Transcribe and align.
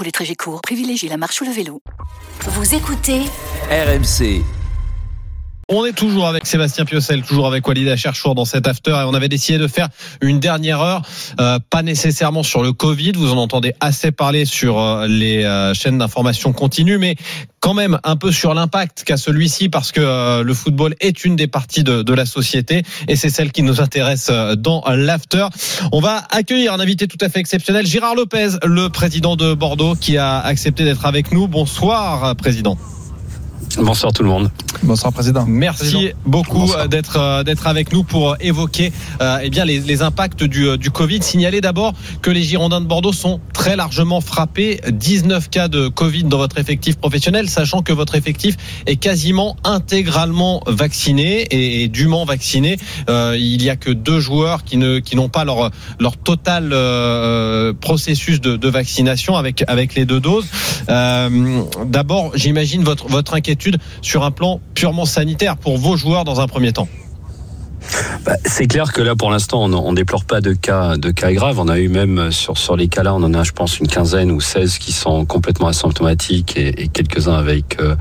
Pour 0.00 0.06
les 0.06 0.12
trajets 0.12 0.34
courts, 0.34 0.62
privilégiez 0.62 1.10
la 1.10 1.18
marche 1.18 1.42
ou 1.42 1.44
le 1.44 1.50
vélo. 1.50 1.82
Vous 2.46 2.74
écoutez 2.74 3.20
RMC. 3.70 4.42
On 5.72 5.84
est 5.84 5.92
toujours 5.92 6.26
avec 6.26 6.46
Sébastien 6.46 6.84
Piocel, 6.84 7.22
toujours 7.22 7.46
avec 7.46 7.64
Walid 7.68 7.94
Cherchour 7.94 8.34
dans 8.34 8.44
cet 8.44 8.66
after 8.66 8.90
et 8.90 9.04
on 9.06 9.14
avait 9.14 9.28
décidé 9.28 9.56
de 9.56 9.68
faire 9.68 9.88
une 10.20 10.40
dernière 10.40 10.80
heure, 10.80 11.02
euh, 11.38 11.60
pas 11.70 11.84
nécessairement 11.84 12.42
sur 12.42 12.64
le 12.64 12.72
Covid, 12.72 13.12
vous 13.12 13.30
en 13.30 13.36
entendez 13.36 13.74
assez 13.78 14.10
parler 14.10 14.46
sur 14.46 14.80
euh, 14.80 15.06
les 15.06 15.44
euh, 15.44 15.72
chaînes 15.72 15.98
d'information 15.98 16.52
continue, 16.52 16.98
mais 16.98 17.14
quand 17.60 17.74
même 17.74 18.00
un 18.02 18.16
peu 18.16 18.32
sur 18.32 18.52
l'impact 18.52 19.04
qu'a 19.04 19.16
celui-ci 19.16 19.68
parce 19.68 19.92
que 19.92 20.00
euh, 20.00 20.42
le 20.42 20.54
football 20.54 20.96
est 20.98 21.24
une 21.24 21.36
des 21.36 21.46
parties 21.46 21.84
de, 21.84 22.02
de 22.02 22.14
la 22.14 22.26
société 22.26 22.82
et 23.06 23.14
c'est 23.14 23.30
celle 23.30 23.52
qui 23.52 23.62
nous 23.62 23.80
intéresse 23.80 24.28
dans 24.58 24.82
l'after. 24.88 25.46
On 25.92 26.00
va 26.00 26.24
accueillir 26.32 26.72
un 26.72 26.80
invité 26.80 27.06
tout 27.06 27.18
à 27.20 27.28
fait 27.28 27.38
exceptionnel, 27.38 27.86
Gérard 27.86 28.16
Lopez, 28.16 28.56
le 28.64 28.88
président 28.88 29.36
de 29.36 29.54
Bordeaux 29.54 29.94
qui 29.94 30.18
a 30.18 30.40
accepté 30.40 30.82
d'être 30.82 31.06
avec 31.06 31.30
nous. 31.30 31.46
Bonsoir 31.46 32.34
président. 32.34 32.76
Bonsoir 33.78 34.12
tout 34.12 34.22
le 34.22 34.28
monde. 34.28 34.50
Bonsoir 34.82 35.12
président. 35.12 35.44
Merci 35.46 35.92
président. 35.92 36.12
beaucoup 36.26 36.58
Bonsoir. 36.60 36.88
d'être 36.88 37.16
euh, 37.18 37.42
d'être 37.44 37.66
avec 37.66 37.92
nous 37.92 38.02
pour 38.02 38.36
évoquer 38.40 38.92
euh, 39.20 39.38
eh 39.42 39.50
bien 39.50 39.64
les, 39.64 39.78
les 39.80 40.02
impacts 40.02 40.42
du, 40.42 40.66
euh, 40.66 40.76
du 40.76 40.90
Covid. 40.90 41.22
Signaler 41.22 41.60
d'abord 41.60 41.92
que 42.20 42.30
les 42.30 42.42
Girondins 42.42 42.80
de 42.80 42.86
Bordeaux 42.86 43.12
sont 43.12 43.40
très 43.52 43.76
largement 43.76 44.20
frappés. 44.20 44.80
19 44.90 45.50
cas 45.50 45.68
de 45.68 45.86
Covid 45.88 46.24
dans 46.24 46.38
votre 46.38 46.58
effectif 46.58 46.96
professionnel, 46.96 47.48
sachant 47.48 47.82
que 47.82 47.92
votre 47.92 48.16
effectif 48.16 48.56
est 48.86 48.96
quasiment 48.96 49.56
intégralement 49.62 50.62
vacciné 50.66 51.42
et, 51.42 51.84
et 51.84 51.88
dûment 51.88 52.24
vacciné. 52.24 52.76
Euh, 53.08 53.36
il 53.38 53.62
y 53.62 53.70
a 53.70 53.76
que 53.76 53.90
deux 53.90 54.18
joueurs 54.18 54.64
qui 54.64 54.78
ne 54.78 54.98
qui 54.98 55.14
n'ont 55.14 55.28
pas 55.28 55.44
leur 55.44 55.70
leur 56.00 56.16
total 56.16 56.70
euh, 56.72 57.72
processus 57.72 58.40
de, 58.40 58.56
de 58.56 58.68
vaccination 58.68 59.36
avec 59.36 59.62
avec 59.68 59.94
les 59.94 60.06
deux 60.06 60.20
doses. 60.20 60.46
Euh, 60.88 61.62
d'abord, 61.86 62.32
j'imagine 62.34 62.82
votre 62.82 63.06
votre 63.06 63.34
inquiétude 63.34 63.59
sur 64.02 64.24
un 64.24 64.30
plan 64.30 64.60
purement 64.74 65.04
sanitaire 65.04 65.56
pour 65.56 65.78
vos 65.78 65.96
joueurs 65.96 66.24
dans 66.24 66.40
un 66.40 66.46
premier 66.46 66.72
temps. 66.72 66.88
Bah, 68.24 68.36
c'est 68.44 68.66
clair 68.66 68.92
que 68.92 69.00
là, 69.00 69.16
pour 69.16 69.30
l'instant, 69.30 69.64
on, 69.64 69.72
on 69.72 69.92
déplore 69.92 70.24
pas 70.24 70.40
de 70.40 70.52
cas, 70.52 70.96
de 70.96 71.10
cas 71.10 71.32
graves. 71.32 71.58
On 71.58 71.68
a 71.68 71.78
eu 71.78 71.88
même 71.88 72.30
sur, 72.30 72.58
sur 72.58 72.76
les 72.76 72.88
cas-là, 72.88 73.14
on 73.14 73.22
en 73.22 73.34
a, 73.34 73.42
je 73.42 73.52
pense, 73.52 73.78
une 73.78 73.88
quinzaine 73.88 74.30
ou 74.30 74.40
16 74.40 74.78
qui 74.78 74.92
sont 74.92 75.24
complètement 75.24 75.68
asymptomatiques 75.68 76.56
et, 76.56 76.82
et 76.82 76.88
quelques-uns 76.88 77.34
avec, 77.34 77.80
euh, 77.80 77.96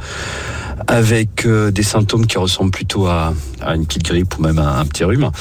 avec 0.87 1.45
euh, 1.45 1.71
des 1.71 1.83
symptômes 1.83 2.25
qui 2.25 2.37
ressemblent 2.37 2.71
plutôt 2.71 3.07
à, 3.07 3.33
une 3.75 3.85
petite 3.85 4.03
grippe 4.03 4.37
ou 4.37 4.41
même 4.41 4.59
à 4.59 4.79
un 4.79 4.85
petit 4.85 5.03
rhume. 5.03 5.31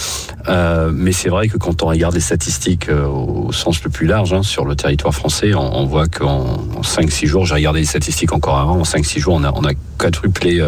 Euh, 0.48 0.91
mais 0.92 1.12
c'est 1.12 1.28
vrai 1.28 1.48
que 1.48 1.56
quand 1.56 1.83
on 1.83 1.86
regarde 1.86 2.14
les 2.14 2.20
statistiques 2.20 2.89
euh, 2.89 3.06
au 3.06 3.53
sens 3.53 3.83
le 3.84 3.91
plus 3.91 4.06
large 4.06 4.33
hein, 4.33 4.42
sur 4.42 4.64
le 4.64 4.75
territoire 4.75 5.14
français, 5.14 5.55
on, 5.55 5.86
voit 5.86 6.06
qu'en 6.06 6.59
en 6.77 6.81
5-6 6.83 7.27
jours, 7.27 7.47
j'ai 7.47 7.55
regardé 7.55 7.81
les 7.81 7.86
statistiques 7.86 8.33
encore 8.33 8.59
avant, 8.59 8.78
en 8.78 8.83
5-6 8.83 9.19
jours, 9.20 9.34
on 9.34 9.44
a, 9.44 9.72
quadruplé, 9.98 10.64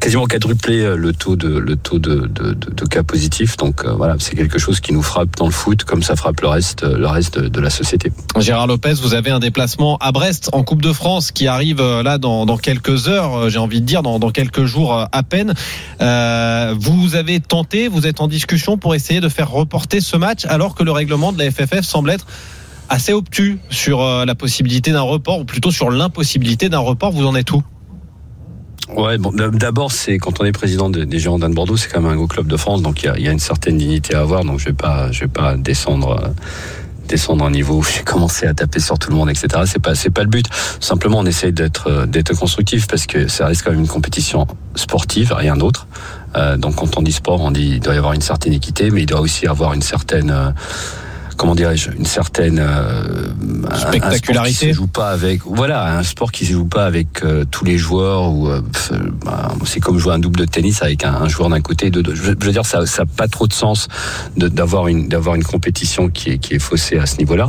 quasiment 0.00 0.26
quadruplé 0.26 0.96
le 0.96 1.12
taux 1.12 1.36
de, 1.36 1.58
le 1.58 1.76
taux 1.76 2.00
de, 2.00 2.28
cas 2.90 3.04
positifs. 3.04 3.56
Donc 3.56 3.84
voilà, 3.84 4.16
c'est 4.18 4.34
quelque 4.34 4.58
chose 4.58 4.80
qui 4.80 4.92
nous 4.92 5.02
frappe 5.02 5.36
dans 5.36 5.44
le 5.46 5.52
foot 5.52 5.84
comme 5.84 6.02
ça 6.02 6.16
frappe 6.16 6.40
le 6.40 6.48
reste, 6.48 6.82
le 6.82 7.06
reste 7.06 7.38
de, 7.38 7.60
la 7.60 7.70
société. 7.70 8.10
Gérard 8.36 8.66
Lopez, 8.66 8.94
vous 8.94 9.14
avez 9.14 9.30
un 9.30 9.38
déplacement 9.38 9.96
à 9.98 10.10
Brest 10.10 10.50
en 10.52 10.64
Coupe 10.64 10.82
de 10.82 10.92
France 10.92 11.30
qui 11.30 11.46
arrive 11.46 11.80
là 11.80 12.18
dans, 12.18 12.56
quelques 12.56 13.06
heures, 13.06 13.48
j'ai 13.48 13.58
envie 13.58 13.80
de 13.80 13.86
dire, 13.88 14.02
dans, 14.02 14.30
quelques 14.30 14.64
jours 14.64 14.94
euh, 14.94 15.04
à 15.10 15.22
peine. 15.24 15.54
Euh, 16.00 16.74
vous 16.78 17.16
avez 17.16 17.40
tenté, 17.40 17.88
vous 17.88 18.06
êtes 18.06 18.20
en 18.20 18.28
discussion 18.28 18.76
pour 18.76 18.94
essayer 18.94 19.20
de 19.20 19.28
faire 19.28 19.50
reporter 19.50 20.00
ce 20.00 20.16
match 20.16 20.44
alors 20.46 20.74
que 20.74 20.84
le 20.84 20.92
règlement 20.92 21.32
de 21.32 21.38
la 21.38 21.50
FFF 21.50 21.80
semble 21.80 22.10
être 22.10 22.26
assez 22.88 23.12
obtus 23.12 23.58
sur 23.70 24.00
euh, 24.00 24.24
la 24.24 24.34
possibilité 24.34 24.92
d'un 24.92 25.02
report 25.02 25.40
ou 25.40 25.44
plutôt 25.44 25.70
sur 25.70 25.90
l'impossibilité 25.90 26.68
d'un 26.68 26.78
report. 26.78 27.12
Vous 27.12 27.26
en 27.26 27.34
êtes 27.34 27.50
où? 27.50 27.62
Ouais, 28.94 29.18
bon, 29.18 29.32
d'abord, 29.32 29.92
c'est 29.92 30.16
quand 30.16 30.40
on 30.40 30.44
est 30.44 30.52
président 30.52 30.88
des, 30.88 31.18
Girondins 31.18 31.50
de 31.50 31.54
Bordeaux, 31.54 31.76
c'est 31.76 31.90
quand 31.90 32.00
même 32.00 32.10
un 32.10 32.16
gros 32.16 32.26
club 32.26 32.46
de 32.46 32.56
France, 32.56 32.80
donc 32.80 33.02
il 33.02 33.20
y 33.20 33.24
y 33.24 33.28
a 33.28 33.32
une 33.32 33.38
certaine 33.38 33.76
dignité 33.76 34.14
à 34.14 34.20
avoir. 34.20 34.44
Donc 34.44 34.60
je 34.60 34.66
vais 34.66 34.72
pas, 34.72 35.12
je 35.12 35.20
vais 35.20 35.28
pas 35.28 35.56
descendre. 35.56 36.32
Descendre 37.08 37.44
un 37.44 37.50
niveau 37.50 37.82
j'ai 37.94 38.02
commencé 38.02 38.46
à 38.46 38.54
taper 38.54 38.80
sur 38.80 38.98
tout 38.98 39.10
le 39.10 39.16
monde, 39.16 39.30
etc. 39.30 39.48
C'est 39.66 39.80
pas, 39.80 39.94
c'est 39.94 40.10
pas 40.10 40.22
le 40.22 40.28
but. 40.28 40.46
Simplement, 40.80 41.18
on 41.18 41.26
essaye 41.26 41.52
d'être, 41.52 41.90
euh, 41.90 42.06
d'être 42.06 42.34
constructif 42.34 42.86
parce 42.86 43.06
que 43.06 43.28
ça 43.28 43.46
reste 43.46 43.62
quand 43.62 43.70
même 43.70 43.80
une 43.80 43.88
compétition 43.88 44.46
sportive, 44.74 45.32
rien 45.32 45.56
d'autre. 45.56 45.86
Euh, 46.36 46.56
donc, 46.56 46.76
quand 46.76 46.96
on 46.98 47.02
dit 47.02 47.12
sport, 47.12 47.40
on 47.40 47.50
dit 47.50 47.72
il 47.74 47.80
doit 47.80 47.94
y 47.94 47.98
avoir 47.98 48.12
une 48.12 48.20
certaine 48.20 48.52
équité, 48.52 48.90
mais 48.90 49.02
il 49.02 49.06
doit 49.06 49.20
aussi 49.20 49.46
avoir 49.46 49.72
une 49.72 49.82
certaine, 49.82 50.30
euh, 50.30 50.50
comment 51.38 51.54
dirais-je, 51.54 51.90
une 51.92 52.04
certaine 52.04 52.58
euh, 52.58 53.28
un- 53.64 53.64
un 53.64 53.76
sport 53.78 53.90
qui 53.92 53.98
Spectacularité. 54.08 54.68
se 54.68 54.76
joue 54.76 54.86
pas 54.88 55.08
avec, 55.10 55.40
voilà, 55.46 55.96
un 55.96 56.02
sport 56.02 56.30
qui 56.32 56.44
se 56.44 56.52
joue 56.52 56.66
pas 56.66 56.84
avec 56.84 57.22
euh, 57.24 57.44
tous 57.50 57.64
les 57.64 57.78
joueurs 57.78 58.30
ou 58.30 58.48
euh, 58.48 58.60
euh, 58.92 58.98
bah, 59.24 59.52
c'est 59.64 59.80
comme 59.80 59.98
jouer 59.98 60.12
un 60.12 60.18
double 60.18 60.40
de 60.40 60.44
tennis 60.44 60.82
avec 60.82 61.04
un, 61.04 61.14
un 61.14 61.28
joueur 61.28 61.48
d'un 61.48 61.60
côté 61.62 61.86
et 61.86 61.90
de 61.90 62.02
deux. 62.02 62.14
Je, 62.14 62.22
veux- 62.22 62.36
je 62.38 62.44
veux 62.46 62.52
dire, 62.52 62.66
ça, 62.66 62.84
ça 62.84 63.02
a 63.02 63.06
pas 63.06 63.28
trop 63.28 63.46
de 63.46 63.52
sens 63.54 63.88
d'avoir 64.36 64.88
une, 64.88 65.08
d'avoir 65.08 65.34
une 65.36 65.44
compétition 65.44 66.10
qui 66.10 66.30
est, 66.32 66.38
qui 66.38 66.54
est 66.54 66.58
faussée 66.58 66.98
à 66.98 67.06
ce 67.06 67.16
niveau-là. 67.18 67.48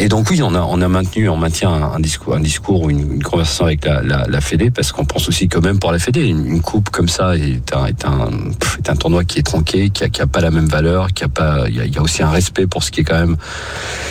Et 0.00 0.08
donc 0.08 0.30
oui, 0.30 0.40
on 0.42 0.54
a, 0.54 0.60
on 0.60 0.80
a 0.80 0.86
maintenu, 0.86 1.28
on 1.28 1.36
maintient 1.36 1.72
un, 1.72 1.98
discours, 1.98 2.34
un 2.34 2.40
discours 2.40 2.82
ou 2.82 2.90
une, 2.90 3.20
conversation 3.20 3.64
avec 3.64 3.84
la, 3.84 4.00
la, 4.00 4.26
la 4.28 4.40
Fédé, 4.40 4.70
parce 4.70 4.92
qu'on 4.92 5.04
pense 5.04 5.28
aussi 5.28 5.48
que 5.48 5.58
même 5.58 5.80
pour 5.80 5.90
la 5.90 5.98
Fédé, 5.98 6.24
une, 6.24 6.46
une 6.46 6.60
coupe 6.60 6.90
comme 6.90 7.08
ça 7.08 7.36
est 7.36 7.74
un, 7.74 7.86
est 7.86 8.04
un, 8.04 8.30
est 8.78 8.90
un 8.90 8.94
tournoi 8.94 9.24
qui 9.24 9.40
est 9.40 9.42
tronqué, 9.42 9.90
qui 9.90 10.04
a, 10.04 10.08
qui 10.08 10.22
a 10.22 10.28
pas 10.28 10.40
la 10.40 10.52
même 10.52 10.68
valeur, 10.68 11.08
qui 11.08 11.24
a 11.24 11.28
pas, 11.28 11.64
il 11.68 11.74
y 11.74 11.80
a, 11.80 11.84
y 11.84 11.98
a 11.98 12.02
aussi 12.02 12.22
un 12.22 12.30
respect 12.30 12.68
pour 12.68 12.84
ce 12.84 12.92
qui 12.92 13.00
est 13.00 13.04
quand 13.04 13.18
même, 13.18 13.36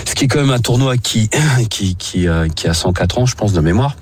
ce 0.06 0.14
qui 0.14 0.26
est 0.26 0.28
quand 0.28 0.42
même 0.42 0.52
un 0.52 0.60
tournoi 0.60 0.98
qui, 0.98 1.30
qui, 1.70 1.96
qui, 1.96 2.28
euh, 2.28 2.50
qui 2.50 2.68
a 2.68 2.74
104 2.74 3.20
ans, 3.20 3.26
je 3.26 3.36
pense, 3.36 3.54
de 3.54 3.62
mémoire. 3.62 3.96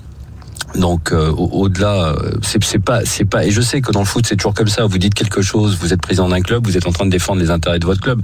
Donc 0.78 1.12
euh, 1.12 1.30
au- 1.30 1.62
au-delà, 1.62 2.08
euh, 2.12 2.32
c'est 2.42 2.78
pas, 2.78 3.04
c'est 3.04 3.24
pas. 3.24 3.44
Et 3.46 3.50
je 3.50 3.60
sais 3.60 3.80
que 3.80 3.92
dans 3.92 4.00
le 4.00 4.06
foot 4.06 4.26
c'est 4.26 4.36
toujours 4.36 4.54
comme 4.54 4.68
ça. 4.68 4.84
Vous 4.84 4.98
dites 4.98 5.14
quelque 5.14 5.40
chose, 5.42 5.76
vous 5.80 5.92
êtes 5.92 6.00
président 6.00 6.28
d'un 6.28 6.40
club, 6.42 6.66
vous 6.66 6.76
êtes 6.76 6.86
en 6.86 6.92
train 6.92 7.06
de 7.06 7.10
défendre 7.10 7.40
les 7.40 7.50
intérêts 7.50 7.78
de 7.78 7.86
votre 7.86 8.00
club. 8.00 8.20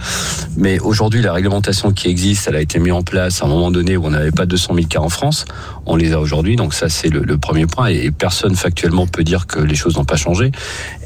Mais 0.56 0.78
aujourd'hui, 0.80 1.22
la 1.22 1.32
réglementation 1.32 1.92
qui 1.92 2.08
existe, 2.08 2.48
elle 2.48 2.56
a 2.56 2.60
été 2.60 2.78
mise 2.78 2.92
en 2.92 3.02
place 3.02 3.42
à 3.42 3.46
un 3.46 3.48
moment 3.48 3.70
donné 3.70 3.96
où 3.96 4.04
on 4.06 4.10
n'avait 4.10 4.32
pas 4.32 4.46
200 4.46 4.74
000 4.74 4.86
cas 4.86 5.00
en 5.00 5.08
France. 5.08 5.44
On 5.86 5.96
les 5.96 6.12
a 6.12 6.20
aujourd'hui, 6.20 6.56
donc 6.56 6.74
ça 6.74 6.88
c'est 6.88 7.08
le, 7.08 7.20
le 7.20 7.38
premier 7.38 7.66
point. 7.66 7.88
Et, 7.88 8.04
et 8.06 8.10
personne 8.10 8.54
factuellement 8.54 9.06
peut 9.06 9.24
dire 9.24 9.46
que 9.46 9.58
les 9.60 9.74
choses 9.74 9.96
n'ont 9.96 10.04
pas 10.04 10.16
changé. 10.16 10.52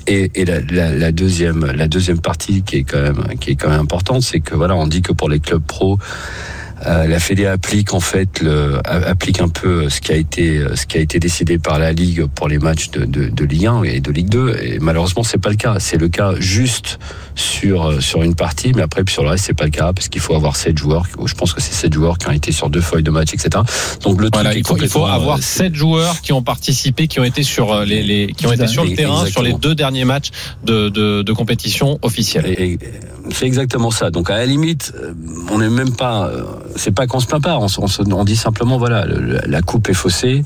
Et, 0.08 0.30
et 0.34 0.44
la, 0.44 0.60
la, 0.60 0.92
la 0.94 1.12
deuxième, 1.12 1.64
la 1.64 1.88
deuxième 1.88 2.20
partie 2.20 2.62
qui 2.62 2.76
est 2.76 2.84
quand 2.84 3.00
même, 3.02 3.24
qui 3.40 3.50
est 3.50 3.56
quand 3.56 3.68
même 3.70 3.80
importante, 3.80 4.22
c'est 4.22 4.40
que 4.40 4.54
voilà, 4.54 4.74
on 4.76 4.86
dit 4.86 5.02
que 5.02 5.12
pour 5.12 5.28
les 5.28 5.40
clubs 5.40 5.62
pro. 5.62 5.98
Euh, 6.86 7.06
la 7.06 7.18
Fédé 7.18 7.46
applique 7.46 7.94
en 7.94 8.00
fait 8.00 8.40
le, 8.40 8.78
applique 8.84 9.40
un 9.40 9.48
peu 9.48 9.88
ce 9.88 10.00
qui 10.00 10.12
a 10.12 10.16
été 10.16 10.62
ce 10.74 10.86
qui 10.86 10.98
a 10.98 11.00
été 11.00 11.18
décidé 11.18 11.58
par 11.58 11.78
la 11.78 11.92
Ligue 11.92 12.26
pour 12.26 12.48
les 12.48 12.58
matchs 12.58 12.90
de, 12.90 13.04
de, 13.04 13.28
de 13.28 13.44
Ligue 13.44 13.66
1 13.66 13.82
et 13.82 14.00
de 14.00 14.10
Ligue 14.12 14.28
2 14.28 14.56
et 14.62 14.78
malheureusement 14.78 15.22
c'est 15.24 15.38
pas 15.40 15.50
le 15.50 15.56
cas 15.56 15.76
c'est 15.80 15.96
le 15.96 16.08
cas 16.08 16.34
juste 16.38 16.98
sur 17.34 18.00
sur 18.02 18.22
une 18.22 18.34
partie 18.34 18.72
mais 18.74 18.82
après 18.82 19.02
sur 19.08 19.22
le 19.24 19.30
reste 19.30 19.44
c'est 19.46 19.54
pas 19.54 19.64
le 19.64 19.70
cas 19.70 19.92
parce 19.92 20.08
qu'il 20.08 20.20
faut 20.20 20.34
avoir 20.34 20.54
sept 20.56 20.78
joueurs 20.78 21.06
je 21.24 21.34
pense 21.34 21.52
que 21.52 21.60
c'est 21.60 21.72
sept 21.74 21.92
joueurs 21.92 22.18
qui 22.18 22.28
ont 22.28 22.32
été 22.32 22.52
sur 22.52 22.70
deux 22.70 22.80
feuilles 22.80 23.02
de 23.02 23.10
match 23.10 23.34
etc 23.34 23.50
donc 24.02 24.20
le 24.20 24.28
Voilà, 24.32 24.50
truc 24.50 24.58
est 24.58 24.60
il 24.60 24.66
faut, 24.66 24.76
il 24.76 24.88
faut 24.88 25.04
avoir 25.06 25.38
euh, 25.38 25.42
sept 25.42 25.74
joueurs 25.74 26.20
qui 26.20 26.32
ont 26.32 26.42
participé, 26.42 27.08
qui 27.08 27.18
ont 27.20 27.24
été 27.24 27.42
sur 27.42 27.72
euh, 27.72 27.84
les, 27.84 28.02
les 28.02 28.26
qui 28.28 28.46
ont 28.46 28.52
été 28.52 28.66
sur 28.68 28.84
le 28.84 28.94
terrain 28.94 29.26
sur 29.26 29.42
les 29.42 29.52
deux 29.54 29.74
derniers 29.74 30.04
matchs 30.04 30.30
de, 30.64 30.88
de, 30.88 31.22
de 31.22 31.32
compétition 31.32 31.98
officielle. 32.02 32.46
Et- 32.46 32.72
et 32.74 32.78
C'est 33.32 33.46
exactement 33.46 33.90
ça. 33.90 34.10
Donc 34.10 34.30
à 34.30 34.36
la 34.36 34.46
limite, 34.46 34.92
on 35.50 35.58
n'est 35.58 35.68
même 35.68 35.94
pas. 35.96 36.30
C'est 36.76 36.92
pas 36.92 37.06
qu'on 37.06 37.20
se 37.20 37.26
plaint 37.26 37.42
pas. 37.42 37.58
On, 37.58 37.66
on, 37.66 38.12
on 38.12 38.24
dit 38.24 38.36
simplement 38.36 38.78
voilà, 38.78 39.06
la 39.46 39.62
coupe 39.62 39.88
est 39.88 39.94
faussée. 39.94 40.42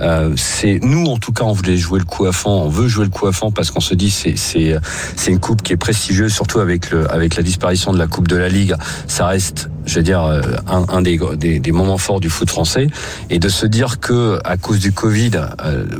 Euh, 0.00 0.32
c'est 0.36 0.80
nous 0.82 1.06
en 1.06 1.18
tout 1.18 1.32
cas, 1.32 1.44
on 1.44 1.52
voulait 1.52 1.76
jouer 1.76 1.98
le 1.98 2.04
coup 2.04 2.26
à 2.26 2.32
fond. 2.32 2.50
On 2.50 2.68
veut 2.68 2.88
jouer 2.88 3.04
le 3.04 3.10
coup 3.10 3.26
à 3.26 3.32
fond 3.32 3.50
parce 3.50 3.70
qu'on 3.70 3.80
se 3.80 3.94
dit 3.94 4.10
c'est 4.10 4.36
c'est 4.36 4.76
c'est 5.16 5.30
une 5.30 5.40
coupe 5.40 5.62
qui 5.62 5.72
est 5.72 5.76
prestigieuse, 5.76 6.32
surtout 6.32 6.60
avec 6.60 6.90
le 6.90 7.10
avec 7.10 7.36
la 7.36 7.42
disparition 7.42 7.92
de 7.92 7.98
la 7.98 8.06
coupe 8.06 8.28
de 8.28 8.36
la 8.36 8.48
Ligue. 8.48 8.74
Ça 9.06 9.26
reste 9.26 9.68
je 9.86 9.96
veux 9.96 10.02
dire, 10.02 10.20
un, 10.20 10.84
un 10.88 11.02
des, 11.02 11.72
moments 11.72 11.98
forts 11.98 12.20
du 12.20 12.30
foot 12.30 12.48
français, 12.48 12.88
et 13.30 13.38
de 13.38 13.48
se 13.48 13.66
dire 13.66 14.00
que 14.00 14.38
à 14.44 14.56
cause 14.56 14.78
du 14.78 14.92
Covid, 14.92 15.32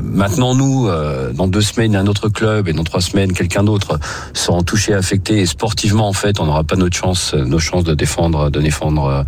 maintenant 0.03 0.55
nous, 0.55 0.89
dans 1.35 1.49
deux 1.49 1.61
semaines, 1.61 1.97
un 1.97 2.07
autre 2.07 2.29
club, 2.29 2.69
et 2.69 2.73
dans 2.73 2.85
trois 2.85 3.01
semaines, 3.01 3.33
quelqu'un 3.33 3.65
d'autre 3.65 3.99
seront 4.33 4.63
touchés, 4.63 4.95
affectés, 4.95 5.41
et 5.41 5.47
sportivement, 5.47 6.09
en 6.09 6.13
fait, 6.13 6.41
on 6.41 6.47
n'aura 6.47 6.65
pas 6.65 6.77
notre 6.77 6.97
chance, 6.97 7.35
nos 7.35 7.59
chances 7.59 7.85
de 7.85 7.95
défendre, 7.95 8.51
de 8.51 8.61
défendre 8.61 9.25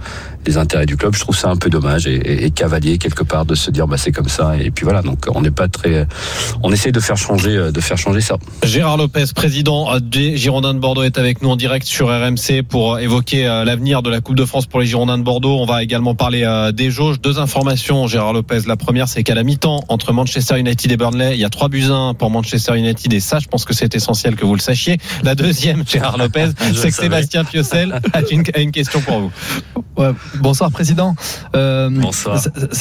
les 0.47 0.57
intérêts 0.57 0.87
du 0.87 0.97
club. 0.97 1.15
Je 1.15 1.21
trouve 1.21 1.37
ça 1.37 1.49
un 1.51 1.57
peu 1.57 1.71
dommage 1.71 2.07
et, 2.07 2.51
cavalier 2.55 2.99
quelque 2.99 3.25
part 3.25 3.45
de 3.45 3.55
se 3.55 3.71
dire 3.71 3.87
bah 3.87 3.99
c'est 3.99 4.13
comme 4.13 4.29
ça 4.29 4.57
et 4.57 4.71
puis 4.71 4.85
voilà 4.85 5.03
donc 5.03 5.27
on 5.35 5.43
n'est 5.43 5.51
pas 5.51 5.69
très 5.69 6.07
on 6.63 6.73
essaie 6.73 6.93
de 6.93 7.01
faire 7.01 7.17
changer 7.17 7.71
de 7.73 7.81
faire 7.81 7.99
changer 7.99 8.21
ça. 8.21 8.37
Gérard 8.63 8.97
Lopez, 8.97 9.25
président 9.35 9.99
des 10.01 10.37
Girondins 10.37 10.75
de 10.75 10.79
Bordeaux 10.79 11.03
est 11.03 11.19
avec 11.19 11.43
nous 11.43 11.51
en 11.51 11.57
direct 11.57 11.87
sur 11.87 12.09
RMC 12.09 12.63
pour 12.69 12.99
évoquer 12.99 13.47
euh, 13.47 13.65
l'avenir 13.65 14.03
de 14.03 14.11
la 14.11 14.21
Coupe 14.21 14.37
de 14.37 14.45
France 14.47 14.67
pour 14.67 14.81
les 14.81 14.87
Girondins 14.87 15.19
de 15.19 15.23
Bordeaux. 15.23 15.59
On 15.59 15.67
va 15.67 15.83
également 15.83 16.15
parler 16.15 16.45
euh, 16.45 16.73
des 16.73 16.91
jauges. 16.91 17.21
Deux 17.21 17.39
informations 17.39 18.07
Gérard 18.07 18.33
Lopez. 18.33 18.61
La 18.67 18.77
première 18.77 19.09
c'est 19.09 19.23
qu'à 19.23 19.35
la 19.35 19.43
mi-temps 19.43 19.85
entre 19.89 20.13
Manchester 20.13 20.59
United 20.59 20.91
et 20.91 20.97
Burnley, 20.97 21.35
il 21.35 21.41
y 21.41 21.45
a 21.45 21.51
trois 21.51 21.69
buts 21.69 21.85
1 21.91 22.15
pour 22.15 22.31
Manchester 22.31 22.77
United 22.77 23.13
et 23.13 23.21
ça 23.21 23.39
je 23.39 23.49
pense 23.49 23.65
que 23.65 23.75
c'est 23.75 23.95
essentiel 23.95 24.37
que 24.37 24.45
vous 24.45 24.55
le 24.55 24.61
sachiez. 24.61 24.99
La 25.23 25.35
deuxième 25.35 25.85
Gérard 25.87 26.19
Lopez, 26.19 26.49
c'est 26.75 26.89
que 26.89 26.95
Sébastien 26.95 27.45
Piocel 27.45 28.01
a 28.13 28.21
une, 28.31 28.45
a 28.55 28.61
une 28.61 28.73
question 28.73 29.01
pour 29.01 29.21
vous. 29.21 29.33
Ouais, 29.97 30.11
bonsoir 30.41 30.71
président. 30.71 31.15
Euh, 31.55 31.89
bonsoir. 31.91 32.41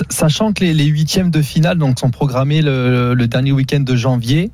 Sachant 0.09 0.53
que 0.53 0.63
les, 0.63 0.85
huitièmes 0.85 1.31
de 1.31 1.41
finale 1.41 1.77
donc 1.77 1.99
sont 1.99 2.11
programmés 2.11 2.61
le, 2.61 3.13
le 3.13 3.27
dernier 3.27 3.51
week-end 3.51 3.79
de 3.79 3.95
janvier. 3.95 4.51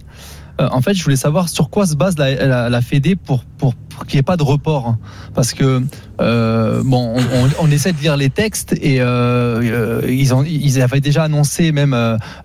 Euh, 0.61 0.67
en 0.71 0.81
fait, 0.81 0.93
je 0.93 1.03
voulais 1.03 1.15
savoir 1.15 1.49
sur 1.49 1.69
quoi 1.69 1.85
se 1.85 1.95
base 1.95 2.17
la, 2.17 2.69
la, 2.69 2.81
Fédé 2.81 3.15
pour, 3.15 3.43
pour, 3.57 3.73
qu'il 4.07 4.17
n'y 4.17 4.19
ait 4.19 4.23
pas 4.23 4.37
de 4.37 4.43
report. 4.43 4.97
Parce 5.33 5.53
que, 5.53 5.81
euh, 6.19 6.81
bon, 6.83 7.15
on, 7.59 7.71
essaie 7.71 7.93
de 7.93 7.99
lire 7.99 8.17
les 8.17 8.29
textes 8.29 8.73
et 8.73 8.97
euh, 8.99 10.01
ils, 10.07 10.33
ont, 10.33 10.43
ils 10.43 10.81
avaient 10.81 10.99
déjà 10.99 11.23
annoncé, 11.23 11.71
même 11.71 11.93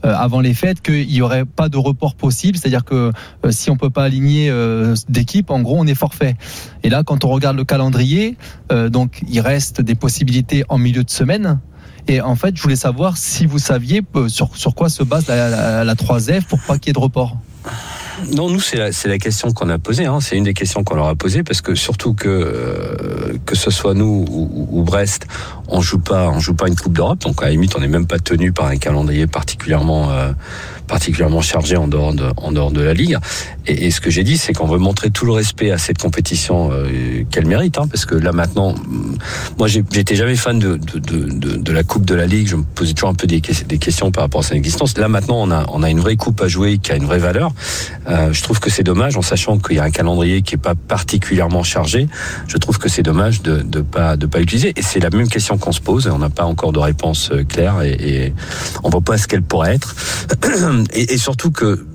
avant 0.02 0.40
les 0.40 0.54
fêtes, 0.54 0.80
qu'il 0.80 1.06
n'y 1.06 1.20
aurait 1.20 1.44
pas 1.44 1.68
de 1.68 1.76
report 1.76 2.14
possible. 2.14 2.56
C'est-à-dire 2.56 2.84
que 2.84 3.12
si 3.50 3.70
on 3.70 3.74
ne 3.74 3.78
peut 3.78 3.90
pas 3.90 4.04
aligner 4.04 4.52
d'équipe, 5.08 5.50
en 5.50 5.60
gros, 5.60 5.76
on 5.78 5.86
est 5.86 5.94
forfait. 5.94 6.36
Et 6.82 6.90
là, 6.90 7.02
quand 7.04 7.24
on 7.24 7.28
regarde 7.28 7.56
le 7.56 7.64
calendrier, 7.64 8.36
donc 8.70 9.20
il 9.28 9.40
reste 9.40 9.80
des 9.80 9.94
possibilités 9.94 10.64
en 10.68 10.78
milieu 10.78 11.04
de 11.04 11.10
semaine. 11.10 11.60
Et 12.08 12.20
en 12.20 12.36
fait, 12.36 12.56
je 12.56 12.62
voulais 12.62 12.76
savoir 12.76 13.16
si 13.16 13.46
vous 13.46 13.58
saviez 13.58 14.02
sur, 14.28 14.56
sur 14.56 14.74
quoi 14.74 14.88
se 14.88 15.02
base 15.02 15.26
la, 15.26 15.84
la 15.84 15.94
3F 15.94 16.44
pour 16.44 16.60
pas 16.60 16.78
qu'il 16.78 16.88
y 16.88 16.90
ait 16.90 16.92
de 16.92 16.98
report. 16.98 17.36
Non, 18.34 18.48
nous 18.48 18.60
c'est 18.60 18.76
la, 18.76 19.18
question 19.18 19.52
qu'on 19.52 19.68
a 19.68 19.78
posée. 19.78 20.06
Hein. 20.06 20.20
C'est 20.20 20.36
une 20.36 20.44
des 20.44 20.54
questions 20.54 20.84
qu'on 20.84 20.94
leur 20.94 21.08
a 21.08 21.14
posées 21.14 21.42
parce 21.42 21.60
que 21.60 21.74
surtout 21.74 22.14
que 22.14 22.28
euh, 22.28 23.38
que 23.44 23.54
ce 23.54 23.70
soit 23.70 23.94
nous 23.94 24.24
ou, 24.28 24.82
Brest, 24.82 25.26
on 25.68 25.80
joue 25.80 25.98
pas, 25.98 26.28
on 26.28 26.38
joue 26.38 26.54
pas 26.54 26.68
une 26.68 26.76
Coupe 26.76 26.94
d'Europe. 26.94 27.20
Donc 27.20 27.42
à 27.42 27.46
la 27.46 27.52
limite, 27.52 27.76
on 27.76 27.80
n'est 27.80 27.88
même 27.88 28.06
pas 28.06 28.18
tenu 28.18 28.52
par 28.52 28.66
un 28.66 28.76
calendrier 28.76 29.26
particulièrement 29.26 30.10
euh, 30.10 30.32
particulièrement 30.86 31.40
chargé 31.40 31.76
en 31.76 31.88
dehors 31.88 32.14
de, 32.14 32.24
en 32.36 32.52
dehors 32.52 32.70
de 32.70 32.80
la 32.80 32.94
ligue. 32.94 33.18
Et, 33.66 33.90
ce 33.90 34.00
que 34.00 34.10
j'ai 34.10 34.24
dit, 34.24 34.36
c'est 34.36 34.52
qu'on 34.52 34.66
veut 34.66 34.78
montrer 34.78 35.10
tout 35.10 35.26
le 35.26 35.32
respect 35.32 35.70
à 35.70 35.78
cette 35.78 35.98
compétition 35.98 36.70
euh, 36.72 37.24
qu'elle 37.30 37.46
mérite, 37.46 37.78
hein, 37.78 37.88
parce 37.90 38.04
que 38.04 38.14
là 38.14 38.32
maintenant, 38.32 38.74
moi 39.58 39.68
j'étais 39.68 40.14
jamais 40.14 40.36
fan 40.36 40.58
de, 40.58 40.76
de, 40.76 40.98
de, 40.98 41.56
de, 41.56 41.72
la 41.72 41.82
Coupe 41.82 42.04
de 42.04 42.14
la 42.14 42.26
Ligue. 42.26 42.46
Je 42.48 42.56
me 42.56 42.62
posais 42.62 42.92
toujours 42.92 43.10
un 43.10 43.14
peu 43.14 43.26
des, 43.26 43.40
des 43.40 43.78
questions 43.78 44.10
par 44.10 44.24
rapport 44.24 44.40
à 44.40 44.44
son 44.44 44.54
existence. 44.54 44.96
Là 44.98 45.08
maintenant, 45.08 45.36
on 45.38 45.50
a, 45.50 45.66
on 45.72 45.82
a 45.82 45.90
une 45.90 46.00
vraie 46.00 46.16
coupe 46.16 46.40
à 46.40 46.48
jouer 46.48 46.78
qui 46.78 46.92
a 46.92 46.96
une 46.96 47.04
vraie 47.04 47.18
valeur. 47.18 47.52
Euh, 48.08 48.32
je 48.32 48.42
trouve 48.42 48.60
que 48.60 48.70
c'est 48.70 48.82
dommage, 48.82 49.16
en 49.16 49.22
sachant 49.22 49.58
qu'il 49.58 49.76
y 49.76 49.78
a 49.78 49.84
un 49.84 49.90
calendrier 49.90 50.42
qui 50.42 50.54
est 50.54 50.58
pas 50.58 50.74
particulièrement 50.74 51.62
chargé. 51.62 52.08
Je 52.46 52.56
trouve 52.56 52.78
que 52.78 52.88
c'est 52.88 53.02
dommage 53.02 53.42
de 53.42 53.62
de 53.62 53.80
pas 53.80 54.16
de 54.16 54.26
pas 54.26 54.38
l'utiliser. 54.38 54.72
Et 54.76 54.82
c'est 54.82 55.00
la 55.00 55.10
même 55.10 55.28
question 55.28 55.58
qu'on 55.58 55.72
se 55.72 55.80
pose. 55.80 56.06
Et 56.06 56.10
on 56.10 56.18
n'a 56.18 56.30
pas 56.30 56.44
encore 56.44 56.72
de 56.72 56.78
réponse 56.78 57.30
euh, 57.32 57.44
claire 57.44 57.82
et, 57.82 57.96
et 57.98 58.34
on 58.84 58.90
voit 58.90 59.00
pas 59.00 59.18
ce 59.18 59.26
qu'elle 59.26 59.42
pourrait 59.42 59.74
être. 59.74 59.94
Et, 60.92 61.14
et, 61.14 61.18
surtout 61.18 61.50
que 61.50 61.86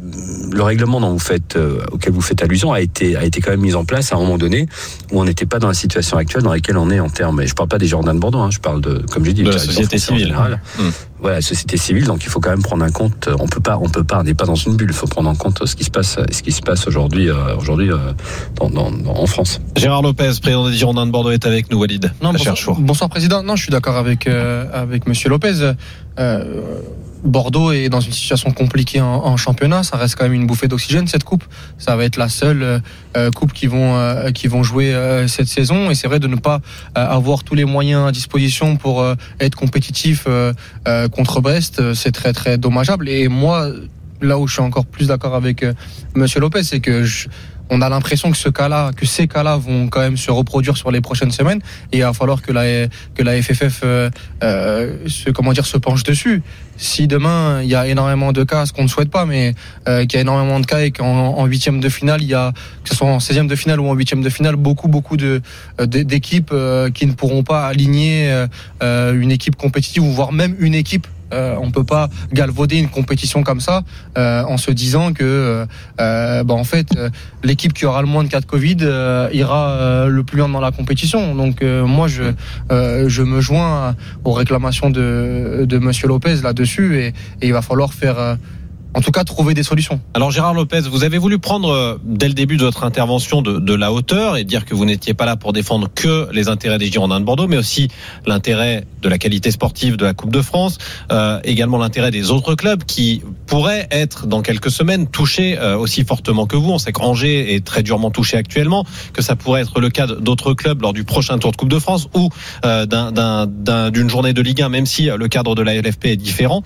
le 0.51 0.63
règlement 0.63 0.99
dont 0.99 1.11
vous 1.11 1.19
faites, 1.19 1.55
euh, 1.55 1.83
auquel 1.91 2.13
vous 2.13 2.21
faites 2.21 2.41
allusion 2.43 2.71
a 2.73 2.81
été, 2.81 3.15
a 3.15 3.23
été 3.23 3.41
quand 3.41 3.51
même 3.51 3.61
mis 3.61 3.75
en 3.75 3.85
place 3.85 4.11
à 4.11 4.15
un 4.15 4.19
moment 4.19 4.37
donné 4.37 4.67
où 5.11 5.19
on 5.19 5.25
n'était 5.25 5.45
pas 5.45 5.59
dans 5.59 5.67
la 5.67 5.73
situation 5.73 6.17
actuelle 6.17 6.43
dans 6.43 6.51
laquelle 6.51 6.77
on 6.77 6.89
est 6.89 6.99
en 6.99 7.09
termes. 7.09 7.41
Et 7.41 7.47
je 7.47 7.55
parle 7.55 7.69
pas 7.69 7.77
des 7.77 7.87
Jordans 7.87 8.13
de 8.13 8.19
Bordeaux, 8.19 8.39
hein, 8.39 8.51
je 8.51 8.59
parle 8.59 8.81
de, 8.81 9.03
comme 9.11 9.25
j'ai 9.25 9.33
dit, 9.33 9.43
de 9.43 9.51
la 9.51 9.59
société 9.59 9.97
civile. 9.97 10.33
Mmh. 10.33 10.83
Voilà, 11.19 11.37
la 11.37 11.41
société 11.41 11.77
civile. 11.77 12.05
Donc 12.05 12.23
il 12.23 12.29
faut 12.29 12.39
quand 12.39 12.49
même 12.49 12.63
prendre 12.63 12.83
en 12.83 12.91
compte. 12.91 13.29
On 13.39 13.47
peut 13.47 13.59
pas, 13.59 13.77
on 13.81 13.89
peut 13.89 14.03
pas, 14.03 14.19
on 14.19 14.23
n'est 14.23 14.33
pas 14.33 14.45
dans 14.45 14.55
une 14.55 14.75
bulle. 14.75 14.89
Il 14.89 14.95
faut 14.95 15.07
prendre 15.07 15.29
en 15.29 15.35
compte 15.35 15.65
ce 15.65 15.75
qui 15.75 15.83
se 15.83 15.91
passe, 15.91 16.17
ce 16.31 16.41
qui 16.41 16.51
se 16.51 16.61
passe 16.61 16.87
aujourd'hui, 16.87 17.29
euh, 17.29 17.55
aujourd'hui 17.57 17.91
euh, 17.91 17.97
dans, 18.55 18.69
dans, 18.69 18.91
dans, 18.91 19.15
en 19.15 19.25
France. 19.27 19.61
Gérard 19.75 20.01
Lopez, 20.01 20.31
président 20.41 20.67
des 20.67 20.75
Girondins 20.75 21.05
de 21.05 21.11
Bordeaux, 21.11 21.31
est 21.31 21.45
avec 21.45 21.69
nous. 21.71 21.79
Walid. 21.79 22.11
Non, 22.21 22.33
bonsoir, 22.33 22.79
bonsoir, 22.79 23.09
président. 23.09 23.43
Non, 23.43 23.55
je 23.55 23.63
suis 23.63 23.71
d'accord 23.71 23.97
avec 23.97 24.27
euh, 24.27 24.65
avec 24.73 25.07
Monsieur 25.07 25.29
Lopez. 25.29 25.73
Euh, 27.23 27.27
Bordeaux 27.31 27.71
est 27.71 27.89
dans 27.89 27.99
une 27.99 28.11
situation 28.11 28.51
compliquée 28.51 29.01
en, 29.01 29.07
en, 29.07 29.37
championnat. 29.37 29.83
Ça 29.83 29.97
reste 29.97 30.15
quand 30.15 30.23
même 30.23 30.33
une 30.33 30.47
bouffée 30.47 30.67
d'oxygène 30.67 31.07
cette 31.07 31.23
coupe. 31.23 31.43
Ça 31.77 31.95
va 31.95 32.05
être 32.05 32.17
la 32.17 32.29
seule 32.29 32.81
euh, 33.17 33.31
coupe 33.31 33.51
qui 33.53 33.67
vont 33.67 33.97
euh, 33.97 34.31
qui 34.31 34.47
vont 34.47 34.63
jouer 34.63 34.93
euh, 34.93 35.27
cette 35.27 35.47
saison. 35.47 35.91
Et 35.91 35.95
c'est 35.95 36.07
vrai 36.07 36.19
de 36.19 36.27
ne 36.27 36.35
pas 36.35 36.61
avoir 36.95 37.43
tous 37.43 37.55
les 37.55 37.65
moyens 37.65 38.07
à 38.07 38.11
disposition 38.11 38.77
pour 38.77 39.05
être 39.39 39.55
compétitif 39.55 40.27
contre 41.11 41.41
Brest, 41.41 41.93
c'est 41.93 42.11
très 42.11 42.33
très 42.33 42.57
dommageable. 42.57 43.09
Et 43.09 43.27
moi, 43.27 43.69
là 44.21 44.37
où 44.37 44.47
je 44.47 44.53
suis 44.53 44.61
encore 44.61 44.85
plus 44.85 45.07
d'accord 45.07 45.35
avec 45.35 45.65
Monsieur 46.15 46.39
Lopez, 46.39 46.63
c'est 46.63 46.79
que 46.79 47.03
je, 47.03 47.27
on 47.71 47.81
a 47.81 47.89
l'impression 47.89 48.29
que 48.29 48.37
ce 48.37 48.49
cas-là, 48.49 48.91
que 48.95 49.05
ces 49.05 49.27
cas-là 49.27 49.55
vont 49.55 49.87
quand 49.87 50.01
même 50.01 50.17
se 50.17 50.29
reproduire 50.29 50.75
sur 50.75 50.91
les 50.91 50.99
prochaines 50.99 51.31
semaines 51.31 51.61
et 51.93 51.99
il 51.99 52.03
va 52.03 52.13
falloir 52.13 52.41
que 52.41 52.51
la 52.51 52.87
que 53.15 53.41
FFF 53.41 53.81
euh, 53.83 54.09
euh, 54.43 55.07
se 55.07 55.29
comment 55.29 55.53
dire 55.53 55.65
se 55.65 55.77
penche 55.77 56.03
dessus. 56.03 56.43
Si 56.75 57.07
demain 57.07 57.61
il 57.63 57.69
y 57.69 57.75
a 57.75 57.87
énormément 57.87 58.33
de 58.33 58.43
cas, 58.43 58.65
ce 58.65 58.73
qu'on 58.73 58.83
ne 58.83 58.89
souhaite 58.89 59.09
pas, 59.09 59.25
mais 59.25 59.55
euh, 59.87 60.01
qu'il 60.05 60.15
y 60.15 60.17
a 60.17 60.21
énormément 60.21 60.59
de 60.59 60.65
cas 60.65 60.81
et 60.81 60.91
qu'en 60.91 61.45
huitième 61.45 61.79
de 61.79 61.87
finale 61.87 62.21
il 62.21 62.27
y 62.27 62.33
a 62.33 62.51
que 62.83 62.89
ce 62.89 62.95
soit 62.95 63.07
en 63.07 63.19
16e 63.19 63.47
de 63.47 63.55
finale 63.55 63.79
ou 63.79 63.87
en 63.87 63.93
huitième 63.93 64.21
de 64.21 64.29
finale 64.29 64.57
beaucoup 64.57 64.89
beaucoup 64.89 65.15
euh, 65.21 65.39
d'équipes 65.85 66.53
qui 66.93 67.05
ne 67.05 67.13
pourront 67.13 67.43
pas 67.43 67.67
aligner 67.67 68.45
une 68.81 69.31
équipe 69.31 69.55
compétitive 69.55 70.03
ou 70.03 70.11
voire 70.11 70.33
même 70.33 70.55
une 70.59 70.75
équipe 70.75 71.07
euh, 71.33 71.55
on 71.59 71.71
peut 71.71 71.83
pas 71.83 72.09
galvauder 72.33 72.77
une 72.77 72.89
compétition 72.89 73.43
comme 73.43 73.59
ça 73.59 73.83
euh, 74.17 74.43
en 74.43 74.57
se 74.57 74.71
disant 74.71 75.13
que, 75.13 75.65
euh, 75.99 76.43
bah, 76.43 76.53
en 76.53 76.63
fait, 76.63 76.87
l'équipe 77.43 77.73
qui 77.73 77.85
aura 77.85 78.01
le 78.01 78.07
moins 78.07 78.23
de 78.23 78.29
cas 78.29 78.41
de 78.41 78.45
Covid 78.45 78.77
ira 79.33 80.07
le 80.07 80.23
plus 80.23 80.37
loin 80.37 80.49
dans 80.49 80.59
la 80.59 80.71
compétition. 80.71 81.35
Donc 81.35 81.63
moi, 81.63 82.07
je 82.07 83.21
me 83.21 83.41
joins 83.41 83.95
aux 84.23 84.33
réclamations 84.33 84.89
de 84.89 85.65
de 85.67 85.77
Monsieur 85.77 86.07
Lopez 86.07 86.37
là-dessus 86.43 86.99
et, 86.99 87.13
il 87.41 87.53
va 87.53 87.61
falloir 87.61 87.93
faire 87.93 88.37
en 88.93 89.01
tout 89.01 89.11
cas 89.11 89.23
trouver 89.23 89.53
des 89.53 89.63
solutions. 89.63 90.01
Alors 90.13 90.31
Gérard 90.31 90.53
Lopez, 90.53 90.81
vous 90.81 91.03
avez 91.03 91.17
voulu 91.17 91.39
prendre 91.39 91.69
euh, 91.69 91.97
dès 92.03 92.27
le 92.27 92.33
début 92.33 92.57
de 92.57 92.63
votre 92.63 92.83
intervention 92.83 93.41
de, 93.41 93.73
la 93.73 93.93
hauteur 93.93 94.35
et 94.35 94.43
dire 94.43 94.65
que 94.65 94.75
vous 94.75 94.83
n'étiez 94.83 95.13
pas 95.13 95.25
là 95.25 95.37
pour 95.37 95.53
défendre 95.53 95.87
que 95.93 96.27
les 96.33 96.49
intérêts 96.49 96.77
des 96.77 96.91
Girondins 96.91 97.21
de 97.21 97.25
Bordeaux, 97.25 97.47
mais 97.47 97.57
aussi 97.57 97.87
l'intérêt 98.25 98.85
de 99.01 99.07
la 99.07 99.17
qualité 99.17 99.49
sportive 99.49 99.95
de 99.95 100.03
la 100.03 100.13
Coupe 100.13 100.31
de 100.31 100.41
France, 100.41 100.77
euh, 101.11 101.39
également 101.45 101.77
l'intérêt 101.77 102.11
des 102.11 102.31
autres 102.31 102.55
clubs 102.55 102.83
qui 102.83 103.23
pourraient 103.47 103.87
être 103.91 104.27
dans 104.27 104.41
quelques 104.41 104.69
semaines 104.69 105.07
touchés 105.07 105.57
euh, 105.57 105.77
aussi 105.77 106.03
fortement 106.03 106.45
que 106.45 106.57
vous. 106.57 106.71
On 106.71 106.79
sait 106.79 106.91
qu'Angers 106.91 107.55
est 107.55 107.65
très 107.65 107.83
durement 107.83 108.11
touché 108.11 108.35
actuellement, 108.35 108.85
que 109.13 109.21
ça 109.21 109.37
pourrait 109.37 109.61
être 109.61 109.79
le 109.79 109.89
cas 109.89 110.07
d'autres 110.07 110.53
clubs 110.53 110.81
lors 110.81 110.93
du 110.93 111.05
prochain 111.05 111.37
Tour 111.37 111.51
de 111.51 111.55
Coupe 111.55 111.69
de 111.69 111.79
France 111.79 112.09
ou 112.13 112.29
d'une 112.63 114.09
journée 114.09 114.33
de 114.33 114.41
Ligue 114.41 114.61
1, 114.61 114.69
même 114.69 114.85
si 114.85 115.05
le 115.05 115.27
cadre 115.29 115.55
de 115.55 115.61
la 115.61 115.75
LFP 115.81 116.05
est 116.07 116.17
différent. 116.17 116.61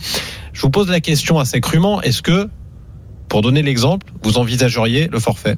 Je 0.55 0.61
vous 0.61 0.69
pose 0.69 0.89
la 0.89 1.01
question 1.01 1.37
assez 1.37 1.59
crûment, 1.59 2.01
est-ce 2.15 2.21
que, 2.21 2.47
pour 3.27 3.41
donner 3.41 3.61
l'exemple, 3.61 4.07
vous 4.23 4.37
envisageriez 4.37 5.09
le 5.09 5.19
forfait? 5.19 5.57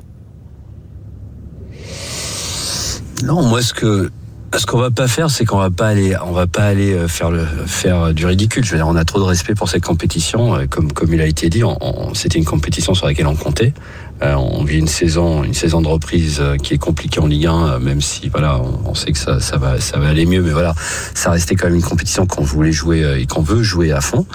Non, 3.24 3.44
moi 3.44 3.62
ce 3.62 3.76
que 3.76 4.10
ce 4.58 4.66
qu'on 4.66 4.80
va 4.80 4.90
pas 4.90 5.08
faire, 5.08 5.30
c'est 5.30 5.46
qu'on 5.46 5.60
va 5.60 5.70
pas 5.70 5.88
aller, 5.88 6.16
on 6.26 6.32
va 6.32 6.48
pas 6.48 6.64
aller 6.64 6.94
euh, 6.94 7.08
faire 7.08 7.32
faire 7.68 8.12
du 8.12 8.26
ridicule. 8.26 8.64
On 8.84 8.96
a 8.96 9.06
trop 9.06 9.20
de 9.20 9.26
respect 9.26 9.54
pour 9.54 9.70
cette 9.70 9.84
compétition, 9.84 10.56
euh, 10.56 10.66
comme 10.66 11.14
il 11.14 11.22
a 11.22 11.28
été 11.28 11.48
dit. 11.50 11.62
C'était 12.16 12.40
une 12.40 12.46
compétition 12.46 12.96
sur 12.96 13.06
laquelle 13.06 13.28
on 13.28 13.36
comptait. 13.36 13.76
Euh, 14.24 14.34
on 14.34 14.64
vit 14.64 14.80
une 14.80 14.88
saison, 14.88 15.44
de 15.44 15.88
reprise 15.88 16.42
qui 16.64 16.74
est 16.74 16.80
compliquée 16.80 17.20
en 17.20 17.28
Ligue 17.28 17.46
1, 17.46 17.78
même 17.78 18.02
si 18.02 18.30
voilà, 18.30 18.60
on, 18.86 18.96
sait 18.96 19.12
que 19.12 19.20
ça, 19.20 19.40
ça 19.40 19.58
va, 19.58 19.80
ça 19.80 20.00
va 20.00 20.08
aller 20.08 20.26
mieux, 20.26 20.42
mais 20.42 20.50
voilà, 20.50 20.74
ça 21.14 21.30
restait 21.30 21.54
quand 21.54 21.68
même 21.68 21.76
une 21.76 21.84
compétition 21.84 22.26
qu'on 22.26 22.42
voulait 22.42 22.72
jouer 22.72 23.22
et 23.22 23.28
qu'on 23.28 23.44
veut 23.44 23.62
jouer 23.62 23.92
à 23.92 24.02
fond. 24.02 24.26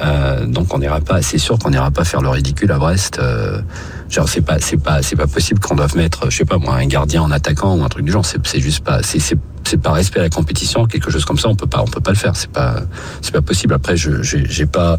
Euh, 0.00 0.46
donc 0.46 0.72
on 0.74 0.78
n'ira 0.78 1.00
pas, 1.00 1.22
c'est 1.22 1.38
sûr 1.38 1.58
qu'on 1.58 1.70
n'ira 1.70 1.90
pas 1.90 2.04
faire 2.04 2.20
le 2.20 2.28
ridicule 2.28 2.70
à 2.72 2.78
Brest. 2.78 3.18
Euh, 3.18 3.60
genre 4.08 4.28
c'est 4.28 4.40
pas, 4.40 4.58
c'est 4.60 4.76
pas, 4.76 5.02
c'est 5.02 5.16
pas 5.16 5.26
possible 5.26 5.60
qu'on 5.60 5.74
doive 5.74 5.96
mettre, 5.96 6.30
je 6.30 6.36
sais 6.38 6.44
pas 6.44 6.58
moi, 6.58 6.74
un 6.74 6.86
gardien 6.86 7.22
en 7.22 7.30
attaquant 7.30 7.76
ou 7.76 7.84
un 7.84 7.88
truc 7.88 8.04
du 8.04 8.12
genre. 8.12 8.24
C'est, 8.24 8.60
juste 8.60 8.84
pas, 8.84 9.02
c'est, 9.02 9.20
c'est, 9.20 9.36
pas 9.80 9.92
respect 9.92 10.20
à 10.20 10.24
la 10.24 10.30
compétition, 10.30 10.86
quelque 10.86 11.10
chose 11.10 11.24
comme 11.24 11.38
ça. 11.38 11.48
On 11.48 11.56
peut 11.56 11.66
pas, 11.66 11.82
on 11.82 11.86
peut 11.86 12.00
pas 12.00 12.12
le 12.12 12.16
faire. 12.16 12.36
C'est 12.36 12.50
pas, 12.50 12.82
c'est 13.22 13.32
pas 13.32 13.42
possible. 13.42 13.74
Après, 13.74 13.96
je, 13.96 14.22
j'ai, 14.22 14.66
pas 14.66 14.96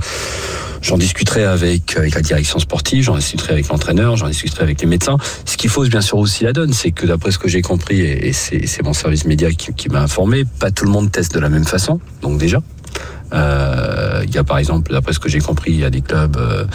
J'en 0.81 0.97
discuterai 0.97 1.45
avec, 1.45 1.97
avec 1.97 2.13
la 2.13 2.21
direction 2.21 2.59
sportive, 2.59 3.05
j'en 3.05 3.15
discuterai 3.15 3.53
avec 3.53 3.69
l'entraîneur, 3.69 4.17
j'en 4.17 4.27
discuterai 4.27 4.63
avec 4.63 4.81
les 4.81 4.87
médecins. 4.87 5.17
Ce 5.45 5.57
qu'il 5.57 5.69
fausse 5.69 5.89
bien 5.89 6.01
sûr 6.01 6.19
aussi 6.19 6.43
la 6.43 6.53
donne, 6.53 6.73
c'est 6.73 6.91
que 6.91 7.07
d'après 7.07 7.31
ce 7.31 7.39
que 7.39 7.47
j'ai 7.47 7.63
compris, 7.63 8.01
et, 8.01 8.33
c'est 8.33 8.83
mon 8.83 8.93
service 8.93 9.25
média 9.25 9.49
qui, 9.51 9.73
qui 9.73 9.89
m'a 9.89 10.01
informé, 10.01 10.43
pas 10.59 10.69
tout 10.69 10.85
le 10.85 10.91
monde 10.91 11.11
teste 11.11 11.33
de 11.33 11.39
la 11.39 11.49
même 11.49 11.65
façon. 11.65 11.99
Donc 12.21 12.37
déjà, 12.37 12.57
euh, 12.57 12.61
il 13.33 14.33
y 14.33 14.37
a 14.37 14.43
par 14.43 14.57
exemple, 14.57 14.91
d'après 14.91 15.13
ce 15.13 15.19
que 15.19 15.29
j'ai 15.29 15.39
compris, 15.39 15.71
il 15.71 15.79
y 15.79 15.85
a 15.85 15.89
des 15.89 16.01
clubs 16.01 16.37
euh, 16.37 16.65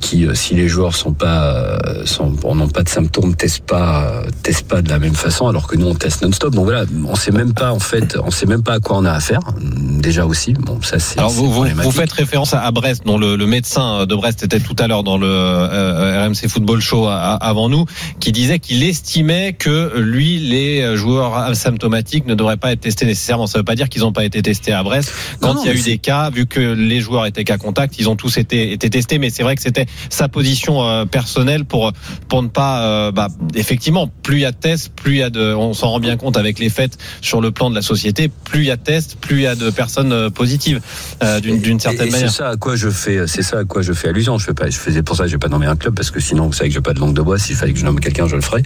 qui, 0.00 0.26
euh, 0.26 0.34
si 0.34 0.54
les 0.54 0.68
joueurs 0.68 0.94
sont 0.94 1.12
pas, 1.12 1.78
sont, 2.04 2.34
n'ont 2.54 2.68
pas 2.68 2.82
de 2.82 2.88
symptômes, 2.88 3.34
testent 3.34 3.64
pas, 3.64 4.22
testent 4.42 4.66
pas 4.68 4.82
de 4.82 4.88
la 4.88 4.98
même 4.98 5.14
façon, 5.14 5.48
alors 5.48 5.66
que 5.66 5.76
nous 5.76 5.86
on 5.86 5.94
teste 5.94 6.22
non-stop. 6.22 6.54
Donc 6.54 6.64
voilà, 6.64 6.84
on 7.06 7.14
sait 7.14 7.30
même 7.30 7.54
pas 7.54 7.72
en 7.72 7.78
fait, 7.78 8.16
on 8.22 8.30
sait 8.30 8.46
même 8.46 8.62
pas 8.62 8.74
à 8.74 8.80
quoi 8.80 8.96
on 8.96 9.04
a 9.04 9.12
affaire. 9.12 9.40
Déjà 9.60 10.26
aussi, 10.26 10.52
bon 10.52 10.80
ça 10.82 10.98
c'est. 10.98 11.18
Alors 11.18 11.30
vous, 11.30 11.50
vous, 11.52 11.90
faites 11.90 12.12
référence 12.12 12.54
à 12.54 12.70
Brest, 12.70 13.02
dont 13.04 13.18
le, 13.18 13.36
le, 13.36 13.46
médecin 13.46 14.06
de 14.06 14.14
Brest 14.14 14.42
était 14.42 14.60
tout 14.60 14.76
à 14.78 14.86
l'heure 14.86 15.02
dans 15.02 15.18
le 15.18 15.26
euh, 15.28 16.26
RMC 16.26 16.48
Football 16.48 16.80
Show 16.80 17.06
avant 17.08 17.68
nous, 17.68 17.84
qui 18.20 18.32
disait 18.32 18.58
qu'il 18.58 18.82
estimait 18.82 19.52
que 19.52 19.98
lui, 19.98 20.38
les 20.38 20.96
joueurs 20.96 21.36
asymptomatiques 21.36 22.26
ne 22.26 22.34
devraient 22.34 22.56
pas 22.56 22.72
être 22.72 22.80
testés 22.80 23.06
nécessairement. 23.06 23.46
Ça 23.46 23.58
veut 23.58 23.64
pas 23.64 23.74
dire 23.74 23.88
qu'ils 23.88 24.02
n'ont 24.02 24.12
pas 24.12 24.24
été 24.24 24.42
testés 24.42 24.72
à 24.72 24.82
Brest. 24.82 25.12
Quand 25.40 25.62
il 25.62 25.66
y 25.66 25.70
a 25.70 25.74
eu 25.74 25.82
des 25.82 25.98
cas, 25.98 26.30
vu 26.30 26.46
que 26.46 26.60
les 26.60 27.00
joueurs 27.00 27.26
étaient 27.26 27.44
cas 27.44 27.58
contact, 27.58 27.98
ils 27.98 28.08
ont 28.08 28.16
tous 28.16 28.36
été, 28.38 28.72
été 28.72 28.90
testés. 28.90 29.18
Mais 29.18 29.30
c'est 29.30 29.42
vrai 29.42 29.56
que 29.56 29.62
c'était 29.62 29.86
sa 30.10 30.28
position 30.28 30.82
euh, 30.82 31.04
personnelle 31.04 31.64
pour 31.64 31.92
pour 32.28 32.42
ne 32.42 32.48
pas, 32.48 32.82
euh, 32.82 33.12
bah, 33.12 33.28
effectivement, 33.54 34.10
plus 34.22 34.36
il 34.36 34.40
y 34.40 34.44
a 34.44 34.52
de 34.52 34.56
tests, 34.56 34.90
plus 34.94 35.12
il 35.12 35.18
y 35.18 35.22
a 35.22 35.30
de, 35.30 35.54
on 35.54 35.74
s'en 35.74 35.90
rend 35.90 36.00
bien 36.00 36.16
compte 36.16 36.36
avec 36.36 36.58
les 36.58 36.70
faits 36.70 36.98
sur 37.20 37.40
le 37.40 37.50
plan 37.50 37.70
de 37.70 37.74
la 37.74 37.82
société, 37.82 38.28
plus 38.28 38.60
il 38.60 38.66
y 38.66 38.70
a 38.70 38.76
de 38.76 38.82
tests, 38.82 39.16
plus 39.16 39.36
il 39.36 39.42
y 39.42 39.46
a 39.46 39.54
de 39.54 39.70
personnes 39.70 40.12
euh, 40.12 40.30
positives 40.30 40.80
d'une 41.42 41.80
certaine 41.80 42.10
manière. 42.10 42.30
C'est 42.30 42.38
ça 42.38 42.48
à 42.50 42.56
quoi 42.56 42.76
je 42.76 42.90
fais, 42.90 43.26
c'est 43.26 43.42
ça 43.42 43.58
à 43.58 43.64
quoi 43.64 43.82
je 43.82 43.92
fais 43.92 44.08
allusion. 44.08 44.38
Je 44.38 44.44
fais 44.44 44.54
pas, 44.54 44.68
je 44.70 44.78
faisais 44.78 45.02
pour 45.02 45.16
ça, 45.16 45.26
je 45.26 45.32
vais 45.32 45.38
pas 45.38 45.48
nommer 45.48 45.66
un 45.66 45.76
club 45.76 45.94
parce 45.94 46.10
que 46.10 46.20
sinon 46.20 46.46
vous 46.46 46.52
savez 46.52 46.68
que 46.68 46.74
j'ai 46.74 46.80
pas 46.80 46.94
de 46.94 47.00
langue 47.00 47.14
de 47.14 47.22
bois. 47.22 47.38
S'il 47.38 47.56
fallait 47.56 47.72
que 47.72 47.78
je 47.78 47.84
nomme 47.84 48.00
quelqu'un, 48.00 48.26
je 48.26 48.36
le 48.36 48.42
ferais. 48.42 48.62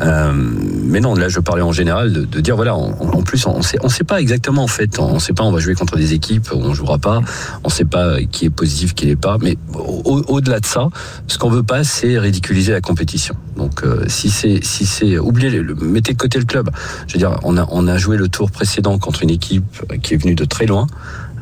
Mais 0.00 1.00
non, 1.00 1.14
là 1.14 1.28
je 1.28 1.40
parlais 1.40 1.62
en 1.62 1.72
général 1.72 2.12
de, 2.12 2.24
de 2.24 2.40
dire 2.40 2.56
voilà, 2.56 2.74
en 2.74 3.22
plus 3.22 3.46
on 3.46 3.62
sait, 3.62 3.78
on 3.82 3.88
sait 3.88 4.04
pas 4.04 4.20
exactement 4.20 4.64
en 4.64 4.68
fait, 4.68 4.98
on 4.98 5.18
sait 5.18 5.32
pas, 5.32 5.44
on 5.44 5.52
va 5.52 5.60
jouer 5.60 5.74
contre 5.74 5.96
des 5.96 6.14
équipes, 6.14 6.48
on 6.52 6.74
jouera 6.74 6.98
pas, 6.98 7.20
on 7.62 7.68
sait 7.68 7.84
pas 7.84 8.22
qui 8.30 8.46
est 8.46 8.50
positif, 8.50 8.94
qui 8.94 9.06
n'est 9.06 9.16
pas. 9.16 9.38
Mais 9.40 9.56
au-delà 10.04 10.60
de 10.60 10.63
ça, 10.66 10.88
ce 11.26 11.38
qu'on 11.38 11.50
veut 11.50 11.62
pas, 11.62 11.84
c'est 11.84 12.18
ridiculiser 12.18 12.72
la 12.72 12.80
compétition. 12.80 13.34
Donc, 13.56 13.82
euh, 13.84 14.04
si 14.08 14.30
c'est, 14.30 14.64
si 14.64 14.86
c'est, 14.86 15.18
oubliez, 15.18 15.50
le, 15.50 15.74
mettez 15.74 16.12
de 16.12 16.18
côté 16.18 16.38
le 16.38 16.44
club. 16.44 16.70
Je 17.06 17.14
veux 17.14 17.18
dire, 17.18 17.38
on 17.42 17.56
a, 17.56 17.98
joué 17.98 18.16
le 18.16 18.28
tour 18.28 18.50
précédent 18.50 18.98
contre 18.98 19.22
une 19.22 19.30
équipe 19.30 19.64
qui 20.02 20.14
est 20.14 20.16
venue 20.16 20.34
de 20.34 20.44
très 20.44 20.66
loin. 20.66 20.86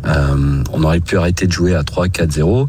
Euh, 0.06 0.62
on 0.72 0.82
aurait 0.82 1.00
pu 1.00 1.16
arrêter 1.16 1.46
de 1.46 1.52
jouer 1.52 1.74
à 1.74 1.82
3, 1.82 2.08
4, 2.08 2.32
0 2.32 2.66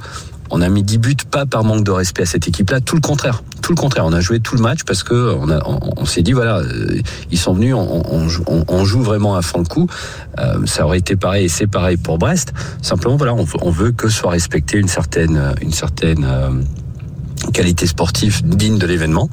on 0.56 0.62
a 0.62 0.70
mis 0.70 0.84
10 0.84 0.98
buts 1.00 1.16
pas 1.32 1.48
par 1.48 1.64
manque 1.64 1.84
de 1.84 1.90
respect 1.90 2.22
à 2.22 2.26
cette 2.28 2.48
équipe-là, 2.48 2.80
tout 2.80 2.96
le 2.96 3.02
contraire. 3.02 3.42
Tout 3.64 3.72
le 3.72 3.78
contraire, 3.78 4.06
on 4.06 4.12
a 4.12 4.20
joué 4.20 4.42
tout 4.42 4.58
le 4.58 4.62
match 4.62 4.84
parce 4.86 5.04
que 5.04 5.38
on, 5.98 6.06
s'est 6.06 6.22
dit 6.22 6.34
voilà, 6.34 6.58
euh, 6.58 7.00
ils 7.32 7.38
sont 7.38 7.54
venus, 7.54 7.74
on, 7.74 8.04
on, 8.68 8.84
joue 8.84 9.02
vraiment 9.02 9.38
à 9.38 9.42
fond 9.42 9.60
le 9.60 9.66
coup. 9.66 9.88
Euh, 10.38 10.66
ça 10.66 10.86
aurait 10.86 10.98
été 10.98 11.16
pareil 11.16 11.46
et 11.46 11.48
c'est 11.48 11.66
pareil 11.66 11.96
pour 11.96 12.18
Brest. 12.18 12.54
Simplement 12.82 13.16
voilà, 13.16 13.34
on, 13.34 13.72
veut 13.72 13.94
que 13.94 14.10
soit 14.10 14.32
respectée 14.32 14.78
une 14.78 14.90
certaine, 14.90 15.56
une 15.62 15.72
certaine 15.72 16.26
euh, 16.26 16.50
qualité 17.54 17.88
sportive 17.88 18.42
digne 18.46 18.78
de 18.78 18.86
l'événement. 18.86 19.30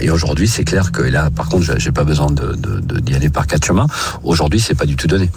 et 0.00 0.10
aujourd'hui, 0.10 0.48
c'est 0.48 0.64
clair 0.64 0.90
que 0.90 1.02
là, 1.02 1.30
par 1.30 1.48
contre, 1.48 1.78
j'ai 1.78 1.92
pas 1.92 2.04
besoin 2.04 2.32
de, 2.32 2.56
d'y 3.00 3.14
aller 3.14 3.30
par 3.30 3.46
quatre 3.46 3.64
chemins. 3.64 3.86
Aujourd'hui, 4.24 4.58
c'est 4.58 4.74
pas 4.74 4.86
du 4.86 4.96
tout 4.96 5.06
donné. 5.06 5.30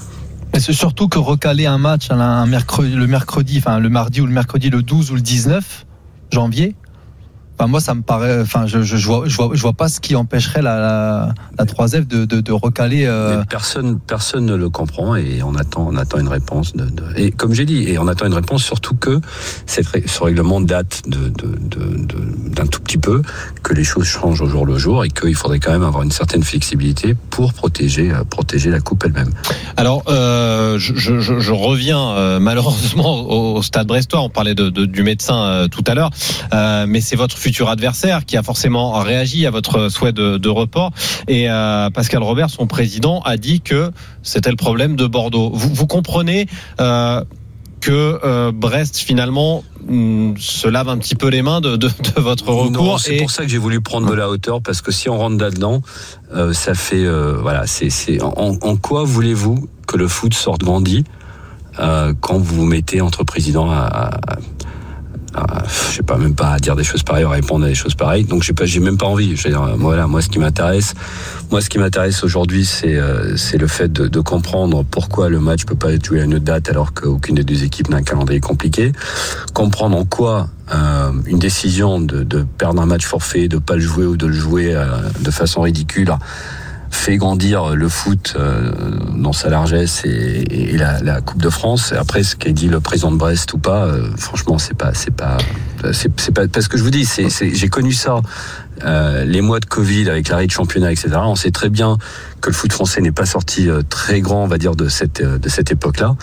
Mais 0.51 0.59
c'est 0.59 0.73
surtout 0.73 1.09
que 1.09 1.19
recaler 1.19 1.67
un 1.67 1.77
match 1.77 2.09
un 2.09 2.47
mercredi, 2.47 2.95
le 2.95 3.05
mercredi, 3.05 3.59
enfin 3.59 3.77
le 3.77 3.89
mardi 3.89 4.21
ou 4.21 4.25
le 4.25 4.33
mercredi 4.33 4.71
le 4.71 4.81
12 4.81 5.11
ou 5.11 5.15
le 5.15 5.21
19 5.21 5.85
janvier, 6.31 6.75
Enfin, 7.57 7.67
moi, 7.67 7.79
ça 7.79 7.93
me 7.93 8.01
paraît. 8.01 8.41
Enfin, 8.41 8.67
je, 8.67 8.81
je, 8.81 9.05
vois, 9.05 9.23
je 9.27 9.35
vois, 9.35 9.51
je 9.53 9.61
vois 9.61 9.73
pas 9.73 9.87
ce 9.87 9.99
qui 9.99 10.15
empêcherait 10.15 10.61
la, 10.61 11.33
la, 11.57 11.65
3F 11.65 12.07
de, 12.07 12.25
de, 12.25 12.41
de 12.41 12.51
recaler. 12.51 13.05
Euh... 13.05 13.43
Personne, 13.49 13.99
personne 13.99 14.45
ne 14.45 14.55
le 14.55 14.69
comprend 14.69 15.15
et 15.15 15.41
on 15.43 15.55
attend, 15.55 15.87
on 15.89 15.95
attend 15.95 16.19
une 16.19 16.27
réponse. 16.27 16.73
De, 16.73 16.85
de... 16.85 17.03
Et 17.15 17.31
comme 17.31 17.53
j'ai 17.53 17.65
dit, 17.65 17.83
et 17.89 17.97
on 17.97 18.07
attend 18.07 18.25
une 18.25 18.33
réponse 18.33 18.63
surtout 18.63 18.95
que 18.95 19.21
cette, 19.65 19.87
ce 20.07 20.23
règlement 20.23 20.61
date 20.61 21.03
de, 21.07 21.31
d'un 22.49 22.67
tout 22.67 22.81
petit 22.81 22.97
peu, 22.97 23.21
que 23.63 23.73
les 23.73 23.83
choses 23.83 24.05
changent 24.05 24.41
au 24.41 24.47
jour 24.47 24.65
le 24.65 24.77
jour 24.77 25.05
et 25.05 25.09
qu'il 25.09 25.35
faudrait 25.35 25.59
quand 25.59 25.71
même 25.71 25.83
avoir 25.83 26.03
une 26.03 26.11
certaine 26.11 26.43
flexibilité 26.43 27.15
pour 27.29 27.53
protéger, 27.53 28.11
euh, 28.11 28.23
protéger 28.23 28.69
la 28.69 28.79
coupe 28.79 29.03
elle-même. 29.05 29.31
Alors, 29.77 30.03
euh, 30.07 30.77
je, 30.79 30.95
je, 30.95 31.19
je, 31.19 31.51
reviens 31.51 32.09
euh, 32.11 32.39
malheureusement 32.39 33.27
au, 33.55 33.61
stade 33.61 33.87
brestois. 33.87 34.21
On 34.21 34.29
parlait 34.29 34.55
de, 34.55 34.69
du 34.69 35.03
médecin 35.03 35.37
euh, 35.37 35.67
tout 35.67 35.83
à 35.87 35.93
l'heure, 35.93 36.11
mais 36.87 37.01
c'est 37.01 37.15
votre 37.15 37.37
futur 37.45 37.69
adversaire 37.69 38.25
qui 38.25 38.37
a 38.37 38.41
forcément 38.41 38.99
réagi 39.01 39.45
à 39.45 39.51
votre 39.51 39.89
souhait 39.89 40.13
de, 40.13 40.49
report. 40.49 40.91
Et 41.27 41.47
euh, 41.47 41.91
Pascal 41.91 42.23
Robert, 42.23 42.49
son 42.49 42.65
président, 42.65 43.21
a 43.21 43.37
dit 43.37 43.61
que 43.61 43.91
c'était 44.23 44.49
le 44.49 44.55
problème 44.55 44.95
de 44.95 45.05
Bordeaux. 45.05 45.51
Vous, 45.53 45.71
vous 45.71 45.85
comprenez 45.85 46.47
euh, 46.79 47.23
que 47.81 48.19
euh, 48.23 48.51
Brest 48.51 48.97
finalement 48.97 49.63
mm, 49.87 50.37
se 50.39 50.67
lave 50.67 50.89
un 50.89 50.97
petit 50.97 51.13
peu 51.13 51.27
les 51.27 51.43
mains 51.43 51.61
de, 51.61 51.75
de, 51.75 51.87
de 51.87 52.19
votre 52.19 52.49
recours. 52.49 52.99
C'est 52.99 53.17
pour 53.17 53.29
ça 53.29 53.43
que 53.43 53.49
j'ai 53.49 53.59
voulu 53.59 53.79
prendre 53.79 54.09
de 54.09 54.15
la 54.15 54.27
hauteur 54.27 54.63
parce 54.63 54.81
que 54.81 54.91
si 54.91 55.07
on 55.07 55.17
rentre 55.19 55.37
là-dedans, 55.37 55.83
ça 56.53 56.73
fait 56.73 57.05
voilà. 57.41 57.67
C'est 57.67 58.23
en, 58.23 58.57
en, 58.59 58.75
quoi 58.75 59.03
voulez-vous 59.03 59.69
que 59.85 59.97
le 59.97 60.07
foot 60.07 60.33
sorte 60.33 60.61
grandi 60.61 61.03
quand 61.77 62.39
vous 62.39 62.55
vous 62.55 62.65
mettez 62.65 63.01
entre 63.01 63.23
présidents 63.23 63.69
à, 63.69 64.09
sais 65.95 66.03
pas 66.03 66.17
même 66.17 66.35
pas 66.35 66.51
à 66.51 66.59
dire 66.59 66.75
des 66.75 66.83
choses 66.83 67.03
pareilles, 67.03 67.23
à 67.23 67.29
répondre 67.29 67.65
à 67.65 67.67
des 67.67 67.75
choses 67.75 67.95
pareilles. 67.95 68.25
Donc 68.25 68.43
j'ai 68.43 68.53
pas, 68.53 68.65
j'ai 68.65 68.79
même 68.79 68.97
pas 68.97 69.05
envie. 69.05 69.35
Je 69.35 69.47
dire, 69.47 69.75
voilà, 69.77 70.07
moi 70.07 70.21
ce 70.21 70.29
qui 70.29 70.39
m'intéresse, 70.39 70.93
moi 71.51 71.61
ce 71.61 71.69
qui 71.69 71.79
m'intéresse 71.79 72.23
aujourd'hui, 72.23 72.65
c'est 72.65 72.95
euh, 72.95 73.37
c'est 73.37 73.57
le 73.57 73.67
fait 73.67 73.91
de, 73.91 74.19
comprendre 74.19 74.83
pourquoi 74.83 75.29
le 75.29 75.39
match 75.39 75.65
peut 75.65 75.75
pas 75.75 75.93
être 75.93 76.05
joué 76.05 76.21
à 76.21 76.23
une 76.23 76.33
autre 76.33 76.45
date 76.45 76.69
alors 76.69 76.93
qu'aucune 76.93 77.35
des 77.35 77.43
deux 77.43 77.63
équipes 77.63 77.89
n'a 77.89 77.97
un 77.97 78.03
calendrier 78.03 78.39
compliqué. 78.39 78.91
Comprendre 79.53 79.95
en 79.95 80.05
quoi 80.05 80.49
euh, 80.73 81.11
une 81.27 81.39
décision 81.39 81.99
de, 81.99 82.45
perdre 82.57 82.81
un 82.81 82.85
match 82.85 83.05
forfait, 83.05 83.47
de 83.47 83.57
pas 83.57 83.75
le 83.75 83.81
jouer 83.81 84.05
ou 84.05 84.17
de 84.17 84.25
le 84.25 84.33
jouer 84.33 84.73
euh, 84.73 84.85
de 85.21 85.31
façon 85.31 85.61
ridicule 85.61 86.11
fait 86.95 87.17
grandir 87.17 87.75
le 87.75 87.89
foot 87.89 88.35
euh, 88.37 88.71
dans 89.15 89.33
sa 89.33 89.49
largesse 89.49 90.01
et, 90.05 90.71
et 90.73 90.77
la, 90.77 91.01
la, 91.01 91.21
Coupe 91.21 91.41
de 91.41 91.49
France. 91.49 91.93
Après, 91.93 92.23
ce 92.23 92.35
qu'a 92.35 92.51
dit 92.51 92.67
le 92.67 92.79
président 92.79 93.11
de 93.11 93.17
Brest 93.17 93.53
ou 93.53 93.57
pas, 93.57 93.85
euh, 93.85 94.09
franchement, 94.17 94.57
c'est 94.57 94.73
pas, 94.73 94.93
c'est 94.93 95.13
pas, 95.13 95.37
c'est 95.91 96.31
pas 96.31 96.47
parce 96.47 96.67
que 96.67 96.77
je 96.77 96.83
vous 96.83 96.89
dis, 96.89 97.05
c'est, 97.05 97.29
j'ai 97.29 97.67
connu 97.67 97.93
ça. 97.93 98.21
Euh, 98.83 99.23
les 99.23 99.39
mois 99.39 99.61
de 99.61 99.65
Covid 99.65 100.09
avec 100.09 100.27
l'arrêt 100.27 100.47
de 100.47 100.51
championnat, 100.51 100.91
etc. 100.91 101.11
On 101.21 101.35
sait 101.35 101.51
très 101.51 101.69
bien 101.69 101.97
que 102.41 102.49
le 102.49 102.53
foot 102.53 102.73
français 102.73 102.99
n'est 102.99 103.13
pas 103.13 103.25
sorti 103.25 103.69
euh, 103.69 103.81
très 103.89 104.19
grand, 104.19 104.43
on 104.43 104.47
va 104.47 104.57
dire, 104.57 104.75
de 104.75 104.89
cette 104.89 105.23
de 105.23 105.49
cette 105.49 105.71
époque-là. 105.71 106.15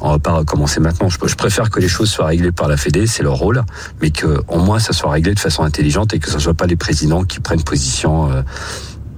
On 0.00 0.10
va 0.12 0.18
pas 0.18 0.32
recommencer 0.32 0.80
maintenant. 0.80 1.10
Je, 1.10 1.34
préfère 1.34 1.68
que 1.68 1.80
les 1.80 1.88
choses 1.88 2.08
soient 2.08 2.26
réglées 2.26 2.50
par 2.50 2.66
la 2.66 2.78
Fédé, 2.78 3.06
c'est 3.06 3.22
leur 3.22 3.34
rôle, 3.34 3.62
mais 4.00 4.10
que 4.10 4.40
au 4.48 4.58
moins 4.58 4.78
ça 4.78 4.94
soit 4.94 5.10
réglé 5.10 5.34
de 5.34 5.38
façon 5.38 5.64
intelligente 5.64 6.14
et 6.14 6.18
que 6.18 6.30
ce 6.30 6.38
soit 6.38 6.54
pas 6.54 6.66
les 6.66 6.76
présidents 6.76 7.24
qui 7.24 7.40
prennent 7.40 7.62
position 7.62 8.30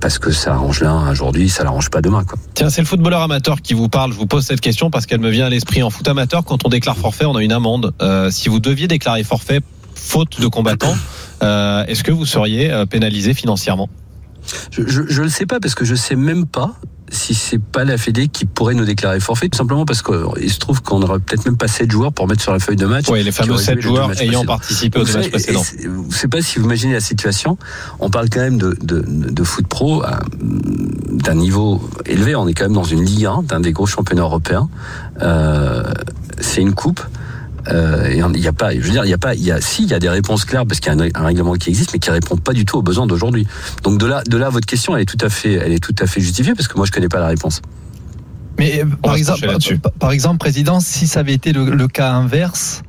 parce 0.00 0.19
que 0.19 0.30
ça 0.30 0.54
arrange 0.54 0.80
l'un 0.80 1.11
aujourd'hui, 1.11 1.49
ça 1.49 1.62
l'arrange 1.62 1.90
pas 1.90 2.00
demain. 2.00 2.25
Quoi. 2.25 2.38
Tiens, 2.54 2.71
c'est 2.71 2.80
le 2.80 2.87
footballeur 2.87 3.23
amateur 3.23 3.61
qui 3.61 3.75
vous 3.75 3.88
parle. 3.88 4.12
Je 4.12 4.16
vous 4.16 4.26
pose 4.26 4.45
cette 4.45 4.61
question 4.61 4.90
parce 4.90 5.07
qu'elle 5.07 5.21
me 5.21 5.30
vient 5.30 5.47
à 5.47 5.50
l'esprit. 5.50 5.83
En 5.83 5.90
foot 5.90 6.07
amateur, 6.09 6.45
quand 6.45 6.64
on 6.64 6.69
déclare 6.69 6.97
forfait, 6.97 7.26
on 7.26 7.37
a 7.37 7.42
une 7.42 7.52
amende. 7.52 7.92
Euh, 8.00 8.30
si 8.30 8.49
vous 8.49 8.61
deviez 8.61 8.88
déclarer 8.88 9.25
forfait 9.25 9.61
faute 9.95 10.40
de 10.40 10.47
combattant, 10.47 10.95
euh, 11.42 11.85
est-ce 11.87 12.02
que 12.02 12.12
vous 12.12 12.26
seriez 12.26 12.73
euh, 12.73 12.87
pénalisé 12.87 13.35
financièrement? 13.35 13.88
Je, 14.71 14.83
je, 14.87 15.23
le 15.23 15.28
sais 15.28 15.47
pas 15.47 15.61
parce 15.61 15.75
que 15.75 15.85
je 15.85 15.95
sais 15.95 16.16
même 16.16 16.47
pas 16.47 16.75
si 17.10 17.34
c'est 17.34 17.60
pas 17.60 17.84
la 17.84 17.98
Fédé 17.98 18.28
qui 18.28 18.44
pourrait 18.44 18.74
nous 18.74 18.84
déclarer 18.84 19.20
forfait, 19.20 19.48
tout 19.48 19.58
simplement 19.58 19.84
parce 19.84 20.02
qu'il 20.02 20.50
se 20.50 20.58
trouve 20.58 20.82
qu'on 20.82 21.02
aurait 21.02 21.18
peut-être 21.18 21.44
même 21.44 21.56
pas 21.56 21.68
7 21.68 21.90
joueurs 21.90 22.12
pour 22.12 22.28
mettre 22.28 22.42
sur 22.42 22.52
la 22.52 22.60
feuille 22.60 22.76
de 22.76 22.86
match. 22.86 23.06
Oui, 23.10 23.22
les 23.22 23.32
fameux 23.32 23.56
7 23.56 23.80
joueurs 23.80 24.20
ayant 24.20 24.44
participé 24.44 25.00
au 25.00 25.04
match 25.04 25.30
précédent. 25.30 25.62
Je 26.10 26.16
sais 26.16 26.28
pas 26.28 26.40
si 26.40 26.58
vous 26.58 26.64
imaginez 26.66 26.94
la 26.94 27.00
situation. 27.00 27.58
On 27.98 28.10
parle 28.10 28.28
quand 28.30 28.40
même 28.40 28.58
de, 28.58 28.76
de, 28.82 29.04
de 29.06 29.44
foot 29.44 29.66
pro 29.66 30.04
euh, 30.04 30.08
d'un 30.40 31.34
niveau 31.34 31.82
élevé. 32.06 32.34
On 32.36 32.46
est 32.46 32.54
quand 32.54 32.64
même 32.64 32.74
dans 32.74 32.84
une 32.84 33.04
Ligue 33.04 33.26
1, 33.26 33.42
d'un 33.42 33.60
des 33.60 33.72
gros 33.72 33.86
championnats 33.86 34.22
européens. 34.22 34.68
Euh, 35.22 35.82
c'est 36.40 36.60
une 36.60 36.74
coupe. 36.74 37.00
Euh, 37.68 38.32
il 38.34 38.40
y 38.40 38.48
a 38.48 38.52
pas, 38.52 38.72
je 38.72 38.80
veux 38.80 38.90
dire, 38.90 39.04
il 39.04 39.10
y 39.10 39.14
a 39.14 39.18
pas, 39.18 39.34
il 39.34 39.42
y 39.42 39.50
a, 39.50 39.60
si, 39.60 39.82
il 39.82 39.90
y 39.90 39.94
a 39.94 39.98
des 39.98 40.08
réponses 40.08 40.44
claires 40.44 40.66
parce 40.66 40.80
qu'il 40.80 40.92
y 40.92 40.96
a 40.96 41.08
un, 41.14 41.24
règlement 41.24 41.54
qui 41.54 41.70
existe, 41.70 41.92
mais 41.92 41.98
qui 41.98 42.10
répond 42.10 42.36
pas 42.36 42.52
du 42.52 42.64
tout 42.64 42.78
aux 42.78 42.82
besoins 42.82 43.06
d'aujourd'hui. 43.06 43.46
Donc 43.82 43.98
de 43.98 44.06
là, 44.06 44.22
de 44.26 44.36
là, 44.36 44.48
votre 44.48 44.66
question, 44.66 44.96
elle 44.96 45.02
est 45.02 45.06
tout 45.06 45.24
à 45.24 45.28
fait, 45.28 45.52
elle 45.54 45.72
est 45.72 45.82
tout 45.82 45.94
à 46.00 46.06
fait 46.06 46.20
justifiée 46.20 46.54
parce 46.54 46.68
que 46.68 46.76
moi, 46.76 46.86
je 46.86 46.92
connais 46.92 47.08
pas 47.08 47.20
la 47.20 47.28
réponse. 47.28 47.60
Mais 48.58 48.82
euh, 48.82 48.86
par 49.02 49.14
exemple, 49.14 49.46
par, 49.98 50.12
exemple, 50.12 50.38
président, 50.38 50.80
si 50.80 51.06
ça 51.06 51.20
avait 51.20 51.34
été 51.34 51.52
le, 51.52 51.88
cas 51.88 52.12
inverse. 52.12 52.82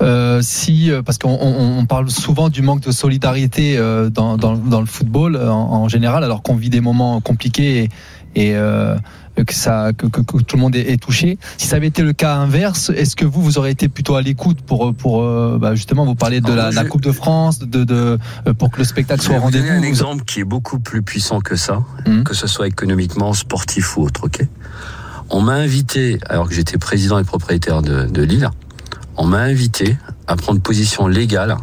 Euh, 0.00 0.38
si 0.42 0.92
parce 1.04 1.18
qu'on 1.18 1.36
on, 1.40 1.84
parle 1.84 2.08
souvent 2.08 2.50
du 2.50 2.62
manque 2.62 2.82
de 2.82 2.92
solidarité 2.92 3.76
dans, 4.12 4.36
dans, 4.36 4.56
dans 4.56 4.80
le 4.80 4.86
football 4.86 5.36
en, 5.36 5.82
en 5.82 5.88
général 5.88 6.22
alors 6.22 6.42
qu'on 6.42 6.54
vit 6.54 6.70
des 6.70 6.80
moments 6.80 7.20
compliqués 7.20 7.82
et 7.82 7.88
euh, 8.36 8.96
que 9.46 9.54
ça 9.54 9.92
que, 9.96 10.06
que, 10.06 10.20
que 10.20 10.38
tout 10.42 10.56
le 10.56 10.62
monde 10.62 10.74
est, 10.74 10.90
est 10.92 10.96
touché. 11.00 11.38
Si 11.58 11.68
ça 11.68 11.76
avait 11.76 11.86
été 11.86 12.02
le 12.02 12.12
cas 12.12 12.34
inverse, 12.36 12.90
est-ce 12.90 13.14
que 13.14 13.24
vous 13.24 13.40
vous 13.42 13.58
auriez 13.58 13.72
été 13.72 13.88
plutôt 13.88 14.16
à 14.16 14.22
l'écoute 14.22 14.60
pour 14.62 14.92
pour 14.94 15.22
euh, 15.22 15.58
bah, 15.60 15.74
justement 15.76 16.04
vous 16.04 16.14
parler 16.16 16.40
de 16.40 16.50
Alors, 16.50 16.72
la, 16.72 16.84
Coupe 16.84 17.02
de 17.02 17.12
France, 17.12 17.60
de, 17.60 17.84
de 17.84 18.18
euh, 18.46 18.54
pour 18.54 18.70
que 18.70 18.78
le 18.78 18.84
spectacle 18.84 19.20
Je 19.20 19.26
soit 19.26 19.36
vais 19.36 19.40
au 19.40 19.44
vous 19.44 19.50
donner 19.52 19.68
rendez-vous 19.68 19.84
un 19.84 19.88
exemple 19.88 20.24
qui 20.24 20.40
est 20.40 20.44
beaucoup 20.44 20.78
plus 20.80 21.02
puissant 21.02 21.40
que 21.40 21.54
ça, 21.56 21.82
Mhm. 22.06 22.24
que 22.24 22.34
ce 22.34 22.46
soit 22.48 22.66
économiquement, 22.66 23.32
sportif 23.32 23.96
ou 23.96 24.02
autre. 24.02 24.24
Ok? 24.24 24.40
On 25.30 25.40
m'a 25.40 25.54
invité, 25.54 26.18
alors 26.28 26.48
que 26.48 26.54
j'étais 26.54 26.78
président 26.78 27.18
et 27.18 27.24
propriétaire 27.24 27.82
de, 27.82 28.04
de 28.06 28.22
Lille, 28.22 28.48
on 29.16 29.24
m'a 29.26 29.40
invité 29.40 29.96
à 30.26 30.36
prendre 30.36 30.60
position 30.60 31.06
légale 31.06 31.56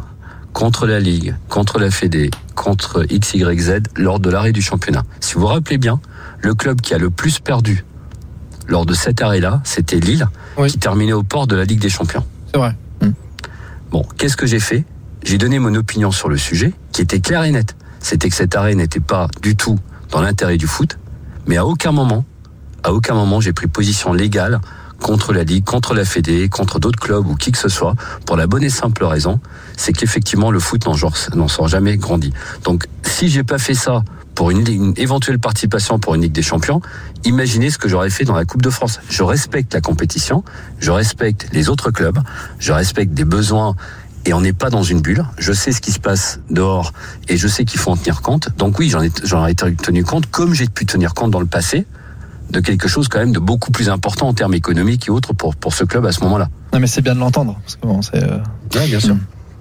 contre 0.52 0.86
la 0.86 1.00
Ligue, 1.00 1.34
contre 1.50 1.78
la 1.78 1.90
Fédé, 1.90 2.30
contre 2.54 3.04
XYZ 3.04 3.80
lors 3.96 4.20
de 4.20 4.30
l'arrêt 4.30 4.52
du 4.52 4.62
championnat. 4.62 5.02
Si 5.20 5.34
vous 5.34 5.40
vous 5.40 5.46
rappelez 5.48 5.76
bien, 5.78 6.00
le 6.46 6.54
club 6.54 6.80
qui 6.80 6.94
a 6.94 6.98
le 6.98 7.10
plus 7.10 7.40
perdu 7.40 7.84
lors 8.68 8.86
de 8.86 8.94
cet 8.94 9.20
arrêt-là, 9.20 9.60
c'était 9.64 9.98
Lille, 9.98 10.28
Oui. 10.56 10.70
qui 10.70 10.78
terminait 10.78 11.12
au 11.12 11.24
port 11.24 11.46
de 11.48 11.56
la 11.56 11.64
Ligue 11.64 11.80
des 11.80 11.88
Champions. 11.88 12.24
C'est 12.52 12.58
vrai. 12.58 12.76
Bon, 13.90 14.04
qu'est-ce 14.16 14.36
que 14.36 14.46
j'ai 14.46 14.60
fait? 14.60 14.84
J'ai 15.24 15.38
donné 15.38 15.58
mon 15.58 15.74
opinion 15.74 16.10
sur 16.12 16.28
le 16.28 16.36
sujet, 16.36 16.72
qui 16.92 17.02
était 17.02 17.20
claire 17.20 17.42
et 17.44 17.50
nette. 17.50 17.74
C'était 18.00 18.28
que 18.28 18.34
cet 18.36 18.54
arrêt 18.54 18.74
n'était 18.76 19.00
pas 19.00 19.26
du 19.42 19.56
tout 19.56 19.78
dans 20.10 20.20
l'intérêt 20.20 20.56
du 20.56 20.66
foot, 20.68 20.98
mais 21.48 21.56
à 21.56 21.66
aucun 21.66 21.90
moment, 21.92 22.24
à 22.84 22.92
aucun 22.92 23.14
moment, 23.14 23.40
j'ai 23.40 23.52
pris 23.52 23.66
position 23.66 24.12
légale 24.12 24.60
contre 25.00 25.32
la 25.32 25.42
Ligue, 25.44 25.64
contre 25.64 25.94
la 25.94 26.04
Fédé, 26.04 26.48
contre 26.48 26.78
d'autres 26.78 26.98
clubs 27.00 27.26
ou 27.26 27.34
qui 27.34 27.50
que 27.52 27.58
ce 27.58 27.68
soit, 27.68 27.94
pour 28.24 28.36
la 28.36 28.46
bonne 28.46 28.62
et 28.62 28.70
simple 28.70 29.04
raison, 29.04 29.40
c'est 29.76 29.92
qu'effectivement 29.92 30.50
le 30.52 30.58
foot 30.60 30.86
n'en 30.86 31.48
sort 31.48 31.68
jamais 31.68 31.96
grandi. 31.96 32.32
Donc, 32.64 32.86
si 33.02 33.28
j'ai 33.28 33.42
pas 33.44 33.58
fait 33.58 33.74
ça 33.74 34.02
pour 34.36 34.50
une, 34.50 34.92
éventuelle 34.96 35.40
participation 35.40 35.98
pour 35.98 36.14
une 36.14 36.22
Ligue 36.22 36.32
des 36.32 36.42
Champions, 36.42 36.80
imaginez 37.24 37.70
ce 37.70 37.78
que 37.78 37.88
j'aurais 37.88 38.10
fait 38.10 38.24
dans 38.24 38.36
la 38.36 38.44
Coupe 38.44 38.62
de 38.62 38.70
France. 38.70 39.00
Je 39.08 39.24
respecte 39.24 39.74
la 39.74 39.80
compétition, 39.80 40.44
je 40.78 40.92
respecte 40.92 41.48
les 41.52 41.68
autres 41.68 41.90
clubs, 41.90 42.18
je 42.60 42.72
respecte 42.72 43.14
des 43.14 43.24
besoins 43.24 43.74
et 44.26 44.34
on 44.34 44.42
n'est 44.42 44.52
pas 44.52 44.68
dans 44.68 44.82
une 44.82 45.00
bulle. 45.00 45.24
Je 45.38 45.52
sais 45.52 45.72
ce 45.72 45.80
qui 45.80 45.90
se 45.90 45.98
passe 45.98 46.38
dehors 46.50 46.92
et 47.28 47.38
je 47.38 47.48
sais 47.48 47.64
qu'il 47.64 47.80
faut 47.80 47.90
en 47.90 47.96
tenir 47.96 48.20
compte. 48.20 48.50
Donc 48.58 48.78
oui, 48.78 48.90
j'en 48.90 49.02
ai, 49.02 49.10
j'en 49.24 49.46
ai 49.46 49.54
tenu 49.54 50.04
compte, 50.04 50.26
comme 50.26 50.52
j'ai 50.52 50.66
pu 50.66 50.84
tenir 50.84 51.14
compte 51.14 51.30
dans 51.30 51.40
le 51.40 51.46
passé 51.46 51.86
de 52.50 52.60
quelque 52.60 52.88
chose 52.88 53.08
quand 53.08 53.18
même 53.18 53.32
de 53.32 53.40
beaucoup 53.40 53.72
plus 53.72 53.88
important 53.88 54.28
en 54.28 54.34
termes 54.34 54.54
économiques 54.54 55.08
et 55.08 55.10
autres 55.10 55.32
pour, 55.32 55.56
pour 55.56 55.74
ce 55.74 55.82
club 55.82 56.04
à 56.04 56.12
ce 56.12 56.22
moment-là. 56.24 56.48
Non 56.74 56.78
mais 56.78 56.86
c'est 56.86 57.00
bien 57.00 57.14
de 57.14 57.20
l'entendre 57.20 57.58
parce 57.62 57.76
que 57.76 57.86
bon, 57.86 58.02
c'est 58.02 58.22
euh, 58.22 58.38
Oui, 58.74 58.86
bien 58.88 59.00
sûr. 59.00 59.16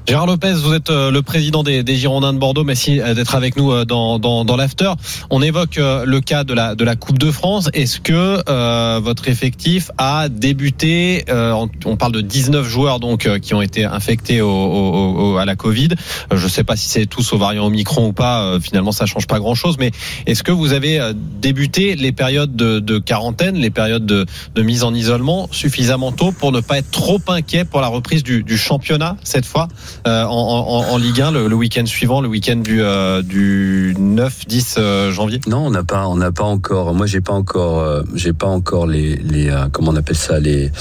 Gérard 0.08 0.28
Lopez, 0.28 0.54
vous 0.54 0.74
êtes 0.76 0.92
euh, 0.92 1.10
le 1.10 1.24
président 1.24 1.64
des, 1.64 1.82
des 1.82 1.96
Girondins 1.96 2.32
de 2.32 2.38
Bordeaux. 2.38 2.64
Merci 2.64 3.02
euh, 3.02 3.16
d'être 3.16 3.34
avec 3.34 3.58
nous 3.58 3.72
euh, 3.72 3.86
dans, 3.86 4.20
dans, 4.20 4.46
dans 4.46 4.56
l'after. 4.56 4.92
On 5.32 5.42
évoque 5.42 5.78
le 5.78 6.20
cas 6.20 6.44
de 6.44 6.54
la, 6.54 6.76
de 6.76 6.84
la 6.84 6.96
Coupe 6.96 7.18
de 7.18 7.32
France. 7.32 7.70
Est-ce 7.74 8.00
que 8.00 8.44
euh, 8.48 9.00
votre 9.04 9.28
effectif 9.30 9.90
a 9.98 10.30
débuté 10.30 11.26
euh, 11.30 11.56
on, 11.86 11.98
parle 11.98 12.12
de 12.12 12.22
19 12.22 12.68
joueurs 12.68 13.00
donc 13.00 13.26
euh, 13.26 13.40
qui 13.40 13.56
ont 13.56 13.64
été 13.64 13.84
infectés 13.84 14.42
au, 14.42 14.50
au- 14.52 15.34
au- 15.34 15.38
à 15.38 15.46
la 15.46 15.56
Covid. 15.56 15.90
Je 16.32 16.44
ne 16.44 16.50
sais 16.50 16.64
pas 16.64 16.76
si 16.76 16.88
c'est 16.88 17.08
tous 17.08 17.34
au 17.34 17.40
variant 17.40 17.66
Omicron 17.66 18.08
ou 18.10 18.14
pas. 18.14 18.60
finalement, 18.62 18.92
ça 18.92 19.08
change 19.08 19.26
pas 19.26 19.40
grand-chose. 19.40 19.78
Mais 19.80 19.90
est-ce 20.28 20.44
que 20.44 20.52
vous 20.52 20.72
avez 20.74 21.00
débuté 21.42 21.96
les 21.96 22.12
périodes 22.12 22.56
de, 22.56 22.80
de 22.80 23.00
quarantaine, 23.00 23.56
les 23.56 23.72
périodes 23.72 24.06
de, 24.06 24.28
de 24.54 24.62
mise 24.62 24.84
en 24.84 24.94
isolement 24.94 25.50
suffisamment 25.52 26.12
tôt 26.12 26.32
pour 26.32 26.52
ne 26.52 26.60
pas 26.60 26.78
être 26.78 26.92
trop 26.92 27.20
inquiet 27.28 27.66
pour 27.66 27.82
la 27.82 27.88
reprise 27.88 28.22
du, 28.22 28.44
du 28.44 28.56
championnat 28.56 29.18
cette 29.24 29.46
fois? 29.48 29.68
En, 30.06 30.30
en, 30.30 30.94
en 30.94 30.98
Ligue 30.98 31.22
1 31.22 31.32
le, 31.32 31.48
le 31.48 31.56
week-end 31.56 31.86
suivant, 31.86 32.22
le 32.22 32.28
week-end 32.28 32.58
du, 32.58 32.82
euh, 32.82 33.22
du 33.24 33.96
9-10 33.98 34.76
euh, 34.78 35.12
janvier? 35.12 35.40
Non, 35.48 35.66
on 35.66 35.72
n'a 35.72 35.84
pas, 35.84 36.08
on 36.08 36.16
n'a 36.16 36.32
pas 36.32 36.44
encore. 36.44 36.94
Moi, 36.94 37.08
j'ai 37.08 37.22
pas 37.22 37.34
encore, 37.34 37.80
euh, 37.80 38.04
j'ai 38.14 38.34
pas 38.34 38.48
encore 38.48 38.86
les, 38.86 39.16
les, 39.16 39.50
euh, 39.50 39.68
comment 39.72 39.92
on 39.92 39.96
appelle 39.96 40.16
ça, 40.16 40.40
les, 40.40 40.72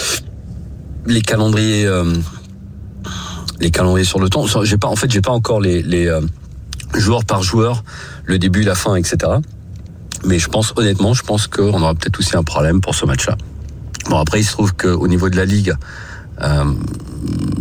les 1.06 1.22
calendriers, 1.22 1.86
euh, 1.86 2.04
les 3.60 3.70
calendriers 3.70 4.04
sur 4.04 4.20
le 4.20 4.28
temps. 4.28 4.44
J'ai 4.62 4.76
pas, 4.76 4.88
en 4.88 4.96
fait, 4.96 5.10
j'ai 5.10 5.22
pas 5.22 5.32
encore 5.32 5.60
les, 5.60 5.82
les 5.82 6.06
euh, 6.06 6.20
joueurs 6.94 7.24
par 7.24 7.42
joueur, 7.42 7.82
le 8.24 8.38
début, 8.38 8.62
la 8.62 8.74
fin, 8.74 8.94
etc. 8.94 9.16
Mais 10.24 10.38
je 10.38 10.48
pense, 10.48 10.74
honnêtement, 10.76 11.14
je 11.14 11.22
pense 11.22 11.46
qu'on 11.46 11.80
aura 11.82 11.94
peut-être 11.94 12.18
aussi 12.18 12.36
un 12.36 12.42
problème 12.42 12.80
pour 12.80 12.94
ce 12.94 13.06
match-là. 13.06 13.36
Bon, 14.10 14.18
après, 14.18 14.40
il 14.40 14.44
se 14.44 14.52
trouve 14.52 14.74
qu'au 14.74 15.08
niveau 15.08 15.30
de 15.30 15.36
la 15.36 15.46
ligue. 15.46 15.74
Euh, 16.40 16.64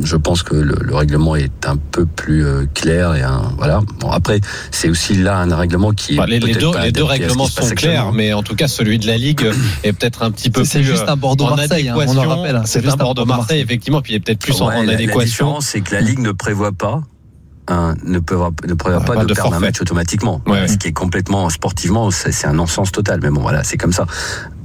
je 0.03 0.15
pense 0.15 0.41
que 0.41 0.55
le, 0.55 0.75
le, 0.81 0.95
règlement 0.95 1.35
est 1.35 1.67
un 1.67 1.77
peu 1.77 2.05
plus 2.05 2.43
euh, 2.45 2.65
clair 2.73 3.13
et 3.13 3.21
un 3.21 3.43
voilà. 3.55 3.81
Bon 3.99 4.09
après 4.09 4.41
c'est 4.71 4.89
aussi 4.89 5.13
là 5.13 5.37
un 5.37 5.55
règlement 5.55 5.91
qui 5.91 6.17
est 6.17 6.25
les, 6.25 6.39
les, 6.39 6.55
deux, 6.55 6.71
les 6.81 6.91
deux 6.91 7.03
règlements 7.03 7.47
sont 7.47 7.69
clairs, 7.75 8.11
mais 8.11 8.33
en 8.33 8.41
tout 8.41 8.55
cas 8.55 8.67
celui 8.67 8.97
de 8.97 9.05
la 9.05 9.17
ligue 9.17 9.45
est 9.83 9.93
peut-être 9.93 10.23
un 10.23 10.31
petit 10.31 10.49
peu 10.49 10.63
c'est 10.63 10.79
plus. 10.79 10.87
juste 10.87 11.07
un 11.07 11.15
Bordeaux 11.15 11.49
Marseille, 11.49 11.87
hein, 11.87 11.95
on 11.97 12.17
en 12.17 12.27
rappelle. 12.27 12.61
C'est 12.65 12.87
un 12.87 12.95
Bordeaux 12.95 13.25
Marseille 13.25 13.61
effectivement, 13.61 14.01
puis 14.01 14.13
il 14.13 14.15
est 14.15 14.19
peut-être 14.19 14.39
plus 14.39 14.55
ouais, 14.55 14.61
en, 14.63 14.79
en 14.79 14.83
la, 14.83 14.93
adéquation. 14.93 15.55
La 15.55 15.61
c'est 15.61 15.81
que 15.81 15.93
la 15.93 16.01
ligue 16.01 16.19
ne 16.19 16.31
prévoit 16.31 16.71
pas 16.71 17.01
un, 17.67 17.95
ne 18.03 18.19
prévoit, 18.19 18.51
ne 18.67 18.73
prévoit 18.73 18.99
Ouais, 18.99 19.05
pas, 19.05 19.13
pas 19.15 19.23
de, 19.23 19.29
de 19.29 19.33
perdre 19.33 19.53
un 19.53 19.59
match 19.59 19.81
automatiquement. 19.81 20.41
Ouais, 20.45 20.53
ouais. 20.53 20.67
Ce 20.67 20.77
qui 20.77 20.89
est 20.89 20.93
complètement 20.93 21.49
sportivement, 21.49 22.11
c'est 22.11 22.31
c'est 22.31 22.47
un 22.47 22.53
non-sens 22.53 22.91
total. 22.91 23.19
Mais 23.21 23.29
bon, 23.29 23.41
voilà, 23.41 23.63
c'est 23.63 23.77
comme 23.77 23.93
ça. 23.93 24.05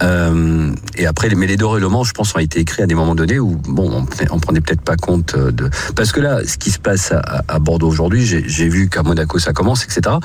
Euh, 0.03 0.73
et 0.97 1.07
après, 1.07 1.29
mais 1.35 1.47
les 1.47 1.57
deux 1.57 1.67
règlements, 1.67 2.05
je 2.05 2.13
pense, 2.13 2.35
ont 2.35 2.39
été 2.39 2.61
écrits 2.61 2.83
à 2.83 2.87
des 2.87 2.95
moments 2.95 3.15
donnés 3.15 3.39
où, 3.39 3.57
bon, 3.69 3.91
on, 3.91 4.35
on 4.35 4.39
prenait 4.39 4.61
peut-être 4.61 4.83
pas 4.83 4.97
compte 4.97 5.37
de. 5.37 5.71
Parce 5.97 6.13
que 6.13 6.21
là, 6.21 6.41
ce 6.47 6.57
qui 6.57 6.71
se 6.71 6.79
passe 6.79 7.13
à, 7.13 7.59
Bordeaux 7.59 7.89
aujourd'hui, 7.89 8.25
j'ai 8.25 8.69
vu 8.69 8.89
qu'à 8.89 9.03
Monaco 9.03 9.39
ça 9.39 9.53
commence, 9.53 9.85
etc. 9.85 10.17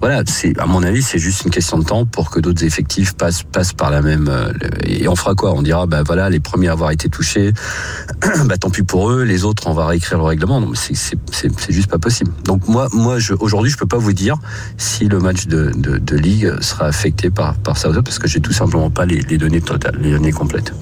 Voilà, 0.00 0.22
c'est 0.26 0.58
à 0.58 0.66
mon 0.66 0.82
avis, 0.82 1.02
c'est 1.02 1.18
juste 1.18 1.44
une 1.44 1.50
question 1.50 1.78
de 1.78 1.84
temps 1.84 2.06
pour 2.06 2.30
que 2.30 2.40
d'autres 2.40 2.64
effectifs 2.64 3.14
passent 3.14 3.72
par 3.76 3.90
la 3.90 4.02
même. 4.02 4.28
euh, 4.28 4.52
et 4.84 5.08
on 5.08 5.16
fera 5.16 5.34
quoi? 5.34 5.52
On 5.52 5.62
dira, 5.62 5.86
bah 5.86 6.02
voilà, 6.04 6.30
les 6.30 6.40
premiers 6.40 6.68
à 6.68 6.72
avoir 6.72 6.90
été 6.90 7.08
touchés, 7.08 7.52
bah 8.46 8.56
tant 8.56 8.70
pis 8.70 8.82
pour 8.82 9.10
eux. 9.10 9.22
Les 9.22 9.44
autres, 9.44 9.66
on 9.66 9.74
va 9.74 9.86
réécrire 9.86 10.18
le 10.18 10.24
règlement. 10.24 10.60
Non, 10.60 10.72
c'est 10.74 11.70
juste 11.70 11.90
pas 11.90 11.98
possible. 11.98 12.32
Donc 12.44 12.66
moi, 12.68 12.88
moi, 12.92 13.18
aujourd'hui, 13.40 13.70
je 13.70 13.76
peux 13.76 13.86
pas 13.86 13.98
vous 13.98 14.12
dire 14.12 14.36
si 14.78 15.08
le 15.08 15.18
match 15.18 15.46
de, 15.46 15.70
de, 15.76 15.98
de 15.98 16.16
ligue 16.16 16.60
sera 16.60 16.86
affecté 16.86 17.30
par 17.30 17.54
par 17.54 17.76
ça 17.76 17.88
parce 18.02 18.18
que 18.18 18.28
j'ai 18.28 18.40
tout 18.40 18.52
simplement 18.52 18.90
pas 18.90 19.06
les, 19.06 19.17
les 19.28 19.38
données 19.38 19.60
totales, 19.60 19.98
les 20.00 20.12
données 20.12 20.32
complètes. 20.32 20.72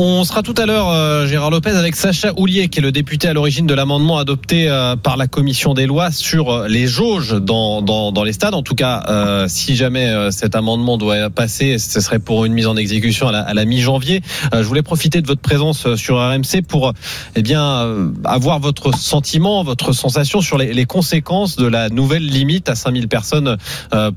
On 0.00 0.22
sera 0.22 0.44
tout 0.44 0.54
à 0.56 0.64
l'heure, 0.64 0.90
euh, 0.90 1.26
Gérard 1.26 1.50
Lopez, 1.50 1.72
avec 1.72 1.96
Sacha 1.96 2.32
Houlier, 2.36 2.68
qui 2.68 2.78
est 2.78 2.82
le 2.82 2.92
député 2.92 3.26
à 3.26 3.32
l'origine 3.32 3.66
de 3.66 3.74
l'amendement 3.74 4.18
adopté 4.18 4.68
euh, 4.68 4.94
par 4.94 5.16
la 5.16 5.26
commission 5.26 5.74
des 5.74 5.86
lois 5.86 6.12
sur 6.12 6.50
euh, 6.52 6.68
les 6.68 6.86
jauges 6.86 7.32
dans, 7.32 7.82
dans, 7.82 8.12
dans 8.12 8.22
les 8.22 8.32
stades. 8.32 8.54
En 8.54 8.62
tout 8.62 8.76
cas, 8.76 9.02
euh, 9.08 9.46
si 9.48 9.74
jamais 9.74 10.06
euh, 10.06 10.30
cet 10.30 10.54
amendement 10.54 10.98
doit 10.98 11.30
passer, 11.30 11.78
ce 11.78 12.00
serait 12.00 12.20
pour 12.20 12.44
une 12.44 12.52
mise 12.52 12.68
en 12.68 12.76
exécution 12.76 13.26
à 13.26 13.32
la, 13.32 13.40
à 13.40 13.54
la 13.54 13.64
mi-janvier. 13.64 14.22
Euh, 14.54 14.62
je 14.62 14.68
voulais 14.68 14.84
profiter 14.84 15.20
de 15.20 15.26
votre 15.26 15.40
présence 15.40 15.92
sur 15.96 16.18
RMC 16.18 16.62
pour 16.68 16.92
eh 17.34 17.42
bien 17.42 18.12
avoir 18.22 18.60
votre 18.60 18.94
sentiment, 18.94 19.64
votre 19.64 19.92
sensation 19.92 20.40
sur 20.40 20.58
les, 20.58 20.74
les 20.74 20.86
conséquences 20.86 21.56
de 21.56 21.66
la 21.66 21.88
nouvelle 21.88 22.24
limite 22.24 22.68
à 22.68 22.76
5000 22.76 23.08
personnes 23.08 23.56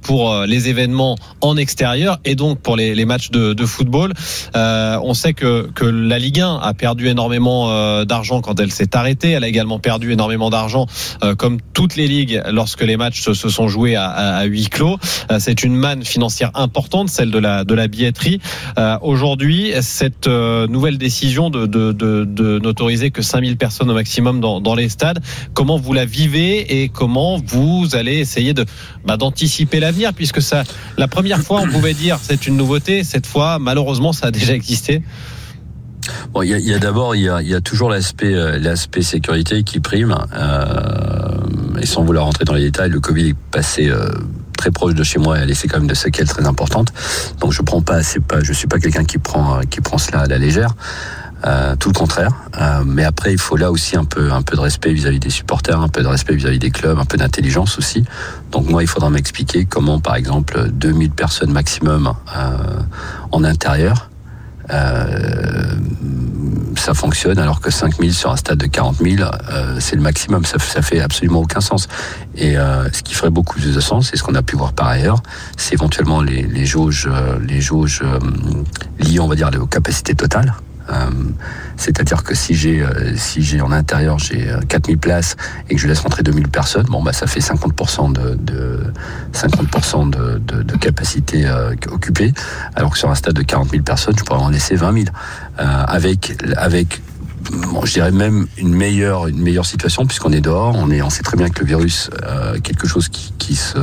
pour 0.03 0.41
les 0.41 0.69
événements 0.69 1.15
en 1.41 1.57
extérieur 1.57 2.19
et 2.23 2.35
donc 2.35 2.59
pour 2.59 2.75
les, 2.75 2.93
les 2.93 3.05
matchs 3.05 3.31
de, 3.31 3.53
de 3.53 3.65
football. 3.65 4.13
On 4.53 5.13
sait 5.15 5.33
que, 5.33 5.70
que 5.73 5.85
la 5.85 6.19
Ligue 6.19 6.41
1 6.41 6.57
a 6.57 6.73
perdu 6.73 7.07
énormément 7.07 7.71
euh, 7.71 8.05
d'argent 8.05 8.41
quand 8.41 8.59
elle 8.59 8.71
s'est 8.71 8.95
arrêtée. 8.95 9.31
Elle 9.31 9.43
a 9.43 9.47
également 9.47 9.79
perdu 9.79 10.11
énormément 10.11 10.49
d'argent, 10.49 10.85
euh, 11.23 11.35
comme 11.35 11.59
toutes 11.73 11.95
les 11.95 12.07
ligues, 12.07 12.41
lorsque 12.51 12.81
les 12.81 12.97
matchs 12.97 13.21
se, 13.21 13.33
sont 13.33 13.67
joués 13.67 13.95
à, 13.95 14.07
à, 14.07 14.37
à 14.37 14.43
huis 14.45 14.67
clos. 14.67 14.97
Euh, 15.31 15.37
C'est 15.39 15.63
une 15.63 15.75
manne 15.75 16.03
financière 16.03 16.51
importante, 16.55 17.09
celle 17.09 17.31
de 17.31 17.39
la, 17.39 17.63
de 17.63 17.73
la 17.73 17.87
billetterie. 17.87 18.39
Aujourd'hui, 19.01 19.71
cette 19.81 20.27
nouvelle 20.27 20.97
décision 20.97 21.49
de, 21.49 21.65
de, 21.65 21.91
de, 21.91 22.25
de 22.25 22.59
n'autoriser 22.59 23.11
que 23.11 23.21
5000 23.21 23.57
personnes 23.57 23.89
au 23.89 23.93
maximum 23.93 24.39
dans, 24.39 24.61
dans 24.61 24.75
les 24.75 24.89
stades, 24.89 25.19
comment 25.53 25.77
vous 25.77 25.93
la 25.93 26.05
vivez 26.05 26.81
et 26.81 26.89
comment 26.89 27.39
vous 27.45 27.89
allez 27.93 28.17
essayer 28.17 28.53
de 28.53 28.65
bah, 29.05 29.17
d'anticiper 29.17 29.79
l'avenir, 29.79 30.13
puisque 30.13 30.41
ça, 30.41 30.63
la 30.97 31.07
première 31.07 31.39
fois, 31.41 31.61
on 31.61 31.67
pouvait 31.67 31.93
dire 31.93 32.17
c'est 32.21 32.47
une 32.47 32.57
nouveauté. 32.57 33.03
Cette 33.03 33.25
fois, 33.25 33.59
malheureusement, 33.59 34.13
ça 34.13 34.27
a 34.27 34.31
déjà 34.31 34.53
existé. 34.53 35.01
Bon, 36.33 36.43
il 36.43 36.49
y 36.49 36.73
a, 36.73 36.79
d'abord, 36.79 37.15
il 37.15 37.23
y 37.23 37.29
a, 37.29 37.41
y 37.41 37.53
a 37.53 37.61
toujours 37.61 37.89
l'aspect, 37.89 38.33
euh, 38.33 38.57
l'aspect 38.57 39.01
sécurité 39.01 39.63
qui 39.63 39.79
prime. 39.79 40.15
Euh, 40.33 41.77
et 41.79 41.85
sans 41.85 42.03
vouloir 42.03 42.25
rentrer 42.25 42.45
dans 42.45 42.53
les 42.53 42.63
détails, 42.63 42.89
le 42.89 42.99
Covid 42.99 43.29
est 43.29 43.35
passé 43.51 43.89
euh, 43.89 44.09
très 44.57 44.71
proche 44.71 44.93
de 44.93 45.03
chez 45.03 45.19
moi 45.19 45.37
et 45.39 45.41
a 45.41 45.45
laissé 45.45 45.67
quand 45.67 45.77
même 45.77 45.87
de 45.87 45.93
séquelles 45.93 46.29
très 46.29 46.45
importantes. 46.45 46.93
Donc 47.39 47.51
je 47.51 47.61
prends 47.61 47.81
pas, 47.81 47.99
je 48.01 48.53
suis 48.53 48.67
pas 48.67 48.79
quelqu'un 48.79 49.03
qui 49.03 49.17
prend, 49.17 49.59
qui 49.69 49.81
prend 49.81 49.97
cela 49.97 50.21
à 50.21 50.27
la 50.27 50.37
légère. 50.37 50.75
Tout 51.79 51.89
le 51.89 51.95
contraire. 51.95 52.29
Mais 52.85 53.03
après, 53.03 53.31
il 53.31 53.39
faut 53.39 53.57
là 53.57 53.71
aussi 53.71 53.97
un 53.97 54.05
peu, 54.05 54.31
un 54.31 54.43
peu 54.43 54.55
de 54.55 54.61
respect 54.61 54.93
vis-à-vis 54.93 55.19
des 55.19 55.31
supporters, 55.31 55.81
un 55.81 55.87
peu 55.87 56.03
de 56.03 56.07
respect 56.07 56.35
vis-à-vis 56.35 56.59
des 56.59 56.69
clubs, 56.69 56.99
un 56.99 57.05
peu 57.05 57.17
d'intelligence 57.17 57.79
aussi. 57.79 58.03
Donc 58.51 58.69
moi, 58.69 58.83
il 58.83 58.87
faudra 58.87 59.09
m'expliquer 59.09 59.65
comment, 59.65 59.99
par 59.99 60.15
exemple, 60.17 60.69
2000 60.69 61.09
personnes 61.09 61.51
maximum 61.51 62.13
en 63.31 63.43
intérieur, 63.43 64.11
ça 66.81 66.93
fonctionne 66.93 67.37
alors 67.37 67.61
que 67.61 67.69
5000 67.69 68.13
sur 68.13 68.31
un 68.31 68.35
stade 68.35 68.57
de 68.57 68.65
40 68.65 68.97
000, 68.97 69.21
euh, 69.21 69.77
c'est 69.79 69.95
le 69.95 70.01
maximum. 70.01 70.43
Ça, 70.45 70.57
fait 70.81 70.99
absolument 70.99 71.41
aucun 71.41 71.61
sens. 71.61 71.87
Et 72.35 72.57
euh, 72.57 72.91
ce 72.91 73.03
qui 73.03 73.13
ferait 73.13 73.29
beaucoup 73.29 73.59
de 73.59 73.79
sens, 73.79 74.11
et 74.13 74.17
ce 74.17 74.23
qu'on 74.23 74.35
a 74.35 74.41
pu 74.41 74.55
voir 74.55 74.73
par 74.73 74.87
ailleurs, 74.87 75.21
c'est 75.57 75.73
éventuellement 75.73 76.21
les, 76.21 76.65
jauges, 76.65 77.09
les 77.47 77.61
jauges 77.61 78.01
euh, 78.03 78.19
liées, 78.99 79.19
on 79.19 79.27
va 79.27 79.35
dire, 79.35 79.49
aux 79.61 79.67
capacités 79.67 80.15
totales. 80.15 80.55
Euh, 80.91 81.09
C'est-à-dire 81.77 82.23
que 82.23 82.35
si 82.35 82.53
j'ai 82.53 82.81
euh, 82.81 83.15
si 83.15 83.41
j'ai 83.41 83.61
en 83.61 83.71
intérieur 83.71 84.19
j'ai 84.19 84.49
euh, 84.49 84.59
4000 84.67 84.97
places 84.97 85.35
et 85.69 85.75
que 85.75 85.81
je 85.81 85.87
laisse 85.87 85.99
rentrer 85.99 86.21
2000 86.23 86.47
personnes, 86.49 86.85
bon 86.85 87.01
bah 87.01 87.13
ça 87.13 87.27
fait 87.27 87.39
50% 87.39 88.13
de, 88.13 88.35
de 88.35 88.79
50% 89.33 90.09
de, 90.09 90.75
capacité 90.77 91.45
euh, 91.45 91.73
occupée, 91.91 92.33
alors 92.75 92.91
que 92.91 92.97
sur 92.97 93.09
un 93.09 93.15
stade 93.15 93.35
de 93.35 93.43
40 93.43 93.69
000 93.71 93.83
personnes, 93.83 94.15
je 94.17 94.23
pourrais 94.23 94.39
en 94.39 94.49
laisser 94.49 94.75
20 94.75 94.93
000 94.93 95.05
euh, 95.59 95.83
avec 95.87 96.35
avec 96.57 97.01
je 97.85 97.93
dirais 97.93 98.11
même 98.11 98.47
une 98.57 98.73
meilleure, 98.73 99.27
une 99.27 99.41
meilleure 99.41 99.65
situation 99.65 100.05
puisqu'on 100.05 100.31
est 100.31 100.41
dehors, 100.41 100.75
on 100.77 100.89
est, 100.91 101.01
on 101.01 101.09
sait 101.09 101.23
très 101.23 101.37
bien 101.37 101.49
que 101.49 101.59
le 101.61 101.65
virus, 101.65 102.09
euh, 102.23 102.59
quelque 102.59 102.87
chose 102.87 103.09
qui, 103.09 103.33
qui 103.37 103.55
se, 103.55 103.77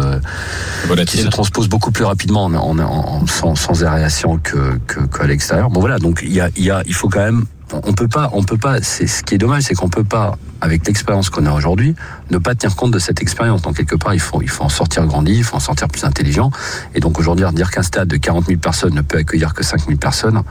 qui 1.04 1.16
se 1.18 1.28
transpose 1.31 1.68
beaucoup 1.68 1.90
plus 1.90 2.04
rapidement 2.04 2.44
en, 2.44 2.54
en, 2.54 2.78
en- 2.78 3.26
sans, 3.26 3.54
sans 3.54 3.85
aération 3.85 4.38
que, 4.38 4.78
que, 4.87 5.00
qu'à 5.07 5.26
l'extérieur. 5.26 5.70
Bon 5.70 5.81
voilà, 5.81 5.98
donc 5.98 6.20
il 6.22 6.33
y 6.33 6.40
a, 6.40 6.48
y 6.57 6.70
a, 6.70 6.83
il 6.87 6.94
faut 6.94 7.09
quand 7.09 7.20
même, 7.24 7.44
on 7.72 7.92
peut 7.92 8.09
pas, 8.09 8.31
on 8.33 8.42
peut 8.42 8.57
pas. 8.57 8.81
C'est 8.83 9.07
ce 9.07 9.22
qui 9.22 9.35
est 9.35 9.38
dommage, 9.38 9.64
c'est 9.64 9.74
qu'on 9.74 9.90
peut 9.90 10.04
pas, 10.04 10.38
avec 10.62 10.87
l'expérience 10.87 11.28
qu'on 11.28 11.44
a 11.44 11.52
aujourd'hui, 11.52 11.94
ne 12.31 12.38
pas 12.38 12.54
tenir 12.54 12.74
compte 12.76 12.92
de 12.92 12.98
cette 12.98 13.20
expérience. 13.20 13.61
Donc 13.61 13.76
quelque 13.76 13.96
part, 13.96 14.14
il 14.14 14.20
faut, 14.20 14.40
il 14.40 14.48
faut 14.48 14.64
en 14.64 14.70
sortir 14.70 15.04
grandi, 15.07 15.35
il 15.37 15.44
faut 15.44 15.57
en 15.57 15.61
sortir 15.61 15.88
plus 15.88 16.04
intelligent. 16.04 16.50
Et 16.94 17.00
donc 17.00 17.18
aujourd'hui, 17.18 17.44
dire 17.52 17.70
qu'un 17.70 17.83
stade 17.83 18.09
de 18.09 18.16
40 18.16 18.46
000 18.46 18.59
personnes 18.59 18.94
ne 18.94 19.02
peut 19.02 19.18
accueillir 19.18 19.52
que 19.52 19.62
5 19.62 19.85
000 19.87 19.98
personnes. 19.98 20.42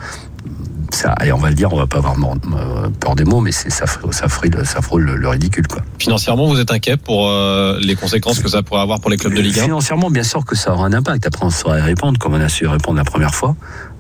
Ça, 0.98 1.12
allez, 1.12 1.32
on 1.32 1.38
va 1.38 1.50
le 1.50 1.56
dire, 1.56 1.72
on 1.72 1.78
va 1.78 1.86
pas 1.86 1.98
avoir 1.98 2.18
mor- 2.18 2.38
euh, 2.56 2.90
peur 3.00 3.14
des 3.16 3.24
mots, 3.24 3.40
mais 3.40 3.52
c'est 3.52 3.70
ça, 3.70 3.86
fr- 3.86 4.12
ça 4.12 4.28
frôle, 4.28 4.50
le- 4.50 4.66
ça 4.66 4.82
frôle 4.82 5.04
le, 5.04 5.16
le 5.16 5.28
ridicule, 5.30 5.68
quoi. 5.68 5.82
Financièrement, 6.00 6.48
vous 6.48 6.60
êtes 6.60 6.72
inquiet 6.72 6.98
pour 6.98 7.28
euh, 7.30 7.78
les 7.80 7.96
conséquences 7.96 8.40
que 8.40 8.50
ça 8.50 8.64
pourrait 8.64 8.82
avoir 8.82 9.00
pour 9.00 9.12
les 9.12 9.18
clubs 9.18 9.34
de 9.34 9.42
Ligue 9.42 9.60
1 9.60 9.64
Financièrement, 9.66 10.10
bien 10.10 10.24
sûr 10.24 10.44
que 10.44 10.56
ça 10.56 10.74
aura 10.74 10.88
un 10.88 10.94
impact. 10.94 11.28
Après, 11.28 11.46
on 11.46 11.52
saurait 11.52 11.82
répondre 11.84 12.18
comme 12.18 12.34
on 12.34 12.42
a 12.42 12.50
su 12.50 12.66
répondre 12.66 12.98
la 12.98 13.04
première 13.04 13.36
fois. 13.36 13.56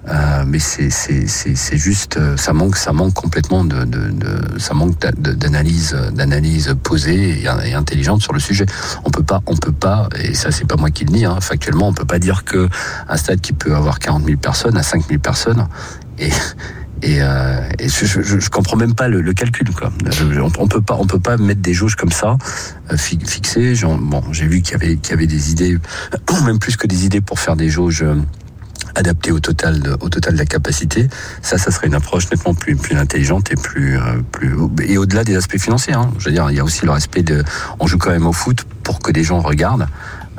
Euh, 0.09 0.43
mais 0.47 0.57
c'est 0.59 1.77
juste 1.77 2.17
ça 2.37 2.53
manque 2.53 2.77
ça 2.77 2.93
manque 2.93 3.13
complètement 3.13 3.65
de, 3.65 3.83
de, 3.83 4.09
de 4.11 4.57
ça 4.57 4.73
manque 4.73 4.97
d'analyse 5.17 5.97
d'analyse 6.13 6.73
posée 6.81 7.41
et, 7.41 7.47
et 7.65 7.73
intelligente 7.73 8.21
sur 8.21 8.31
le 8.31 8.39
sujet. 8.39 8.65
On 9.03 9.09
peut 9.09 9.21
pas 9.23 9.41
on 9.47 9.57
peut 9.57 9.73
pas 9.73 10.07
et 10.17 10.33
ça 10.33 10.49
c'est 10.51 10.65
pas 10.65 10.77
moi 10.77 10.91
qui 10.91 11.03
le 11.03 11.11
dis 11.11 11.25
hein, 11.25 11.39
factuellement 11.41 11.89
on 11.89 11.93
peut 11.93 12.05
pas 12.05 12.19
dire 12.19 12.45
que 12.45 12.69
un 13.09 13.17
stade 13.17 13.41
qui 13.41 13.51
peut 13.51 13.75
avoir 13.75 13.99
40 13.99 14.23
000 14.25 14.37
personnes 14.37 14.77
à 14.77 14.83
5 14.83 15.05
000 15.09 15.19
personnes 15.19 15.67
et 16.19 16.29
et, 17.03 17.21
euh, 17.21 17.61
je, 17.79 18.21
je, 18.21 18.49
comprends 18.49 18.75
même 18.77 18.95
pas 18.95 19.07
le, 19.07 19.21
le 19.21 19.33
calcul 19.33 19.69
quoi. 19.71 19.91
On, 20.41 20.51
on 20.63 20.67
peut 20.67 20.81
pas 20.81 20.95
on 20.99 21.05
peut 21.05 21.19
pas 21.19 21.37
mettre 21.37 21.61
des 21.61 21.73
jauges 21.73 21.95
comme 21.95 22.11
ça 22.11 22.37
euh, 22.91 22.97
fi- 22.97 23.19
fixées. 23.25 23.73
Bon, 23.83 24.23
j'ai 24.31 24.47
vu 24.47 24.61
qu'il 24.61 24.71
y 24.73 24.75
avait 24.75 24.95
qu'il 24.97 25.11
y 25.11 25.13
avait 25.13 25.27
des 25.27 25.51
idées, 25.51 25.77
même 26.45 26.59
plus 26.59 26.75
que 26.75 26.87
des 26.87 27.05
idées 27.05 27.21
pour 27.21 27.39
faire 27.39 27.55
des 27.55 27.69
jauges 27.69 28.01
euh, 28.03 28.15
adaptées 28.95 29.31
au 29.31 29.39
total 29.39 29.79
de, 29.79 29.95
au 29.99 30.09
total 30.09 30.33
de 30.33 30.39
la 30.39 30.45
capacité. 30.45 31.07
Ça, 31.43 31.57
ça 31.57 31.69
serait 31.71 31.87
une 31.87 31.93
approche 31.95 32.29
nettement 32.31 32.55
plus 32.55 32.75
plus 32.75 32.95
intelligente 32.97 33.51
et 33.51 33.55
plus 33.55 33.97
euh, 33.97 34.21
plus 34.31 34.55
et 34.83 34.97
au-delà 34.97 35.23
des 35.23 35.35
aspects 35.35 35.59
financiers. 35.59 35.93
Hein. 35.93 36.09
Je 36.17 36.25
veux 36.25 36.31
dire, 36.31 36.49
il 36.49 36.57
y 36.57 36.59
a 36.59 36.63
aussi 36.63 36.83
le 36.85 36.91
respect 36.91 37.21
de. 37.23 37.43
On 37.79 37.85
joue 37.87 37.97
quand 37.99 38.11
même 38.11 38.25
au 38.25 38.33
foot 38.33 38.65
pour 38.83 38.99
que 38.99 39.11
des 39.11 39.23
gens 39.23 39.39
regardent. 39.41 39.87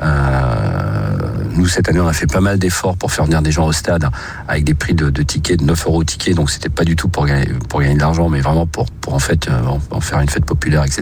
Euh, 0.01 1.17
nous, 1.55 1.67
cette 1.67 1.89
année, 1.89 1.99
on 1.99 2.07
a 2.07 2.13
fait 2.13 2.27
pas 2.27 2.41
mal 2.41 2.57
d'efforts 2.57 2.95
pour 2.95 3.11
faire 3.11 3.25
venir 3.25 3.41
des 3.41 3.51
gens 3.51 3.65
au 3.65 3.71
stade 3.71 4.07
avec 4.47 4.63
des 4.63 4.73
prix 4.73 4.93
de, 4.93 5.09
tickets 5.23 5.59
de 5.59 5.65
9 5.65 5.87
euros 5.87 6.03
ticket. 6.03 6.33
Donc, 6.33 6.49
c'était 6.49 6.69
pas 6.69 6.83
du 6.83 6.95
tout 6.95 7.09
pour 7.09 7.25
gagner, 7.25 7.47
pour 7.67 7.81
de 7.81 7.99
l'argent, 7.99 8.29
mais 8.29 8.41
vraiment 8.41 8.65
pour, 8.65 8.87
en 9.07 9.19
fait 9.19 9.47
euh, 9.49 9.99
faire 9.99 10.19
une 10.19 10.29
fête 10.29 10.45
populaire, 10.45 10.83
etc. 10.83 11.01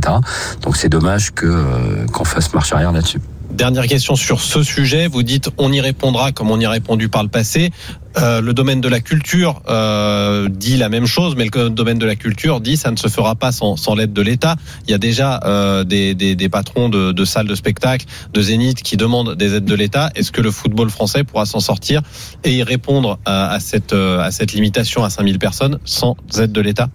Donc, 0.62 0.77
c'est 0.77 0.89
dommage 0.89 1.33
que 1.33 1.45
euh, 1.45 2.05
qu'on 2.12 2.25
fasse 2.25 2.53
marche 2.53 2.73
arrière 2.73 2.91
là-dessus. 2.91 3.19
Dernière 3.51 3.88
question 3.88 4.15
sur 4.15 4.41
ce 4.41 4.62
sujet. 4.62 5.07
Vous 5.07 5.23
dites 5.23 5.49
on 5.57 5.71
y 5.71 5.79
répondra 5.79 6.31
comme 6.31 6.51
on 6.51 6.60
y 6.60 6.65
a 6.65 6.69
répondu 6.69 7.07
par 7.07 7.23
le 7.23 7.29
passé. 7.29 7.71
Euh, 8.17 8.41
le 8.41 8.53
domaine 8.53 8.81
de 8.81 8.89
la 8.89 8.99
culture 8.99 9.62
euh, 9.69 10.49
dit 10.49 10.75
la 10.75 10.89
même 10.89 11.05
chose, 11.05 11.36
mais 11.38 11.45
le 11.45 11.69
domaine 11.69 11.97
de 11.97 12.05
la 12.05 12.15
culture 12.15 12.60
dit 12.60 12.75
ça 12.75 12.91
ne 12.91 12.97
se 12.97 13.07
fera 13.07 13.36
pas 13.36 13.51
sans, 13.51 13.95
l'aide 13.95 14.12
de 14.12 14.21
l'État. 14.21 14.57
Il 14.86 14.91
y 14.91 14.93
a 14.93 14.97
déjà 14.97 15.39
euh, 15.45 15.83
des, 15.83 16.13
des, 16.13 16.49
patrons 16.49 16.89
de, 16.89 17.12
de 17.13 17.25
salles 17.25 17.47
de 17.47 17.55
spectacle, 17.55 18.05
de 18.33 18.41
zénith 18.41 18.81
qui 18.81 18.97
demandent 18.97 19.36
des 19.36 19.55
aides 19.55 19.65
de 19.65 19.75
l'État. 19.75 20.12
Est-ce 20.15 20.31
que 20.31 20.41
le 20.41 20.51
football 20.51 20.89
français 20.89 21.23
pourra 21.23 21.45
s'en 21.45 21.60
sortir 21.60 22.01
et 22.43 22.53
y 22.53 22.63
répondre 22.63 23.17
à, 23.25 23.51
à 23.51 23.60
cette, 23.60 23.93
euh, 23.93 24.19
à 24.19 24.31
cette 24.31 24.51
limitation 24.51 25.03
à 25.03 25.10
5000 25.10 25.39
personnes 25.39 25.79
sans 25.86 26.17
aide 26.38 26.51
de 26.51 26.62
l'État? 26.62 26.89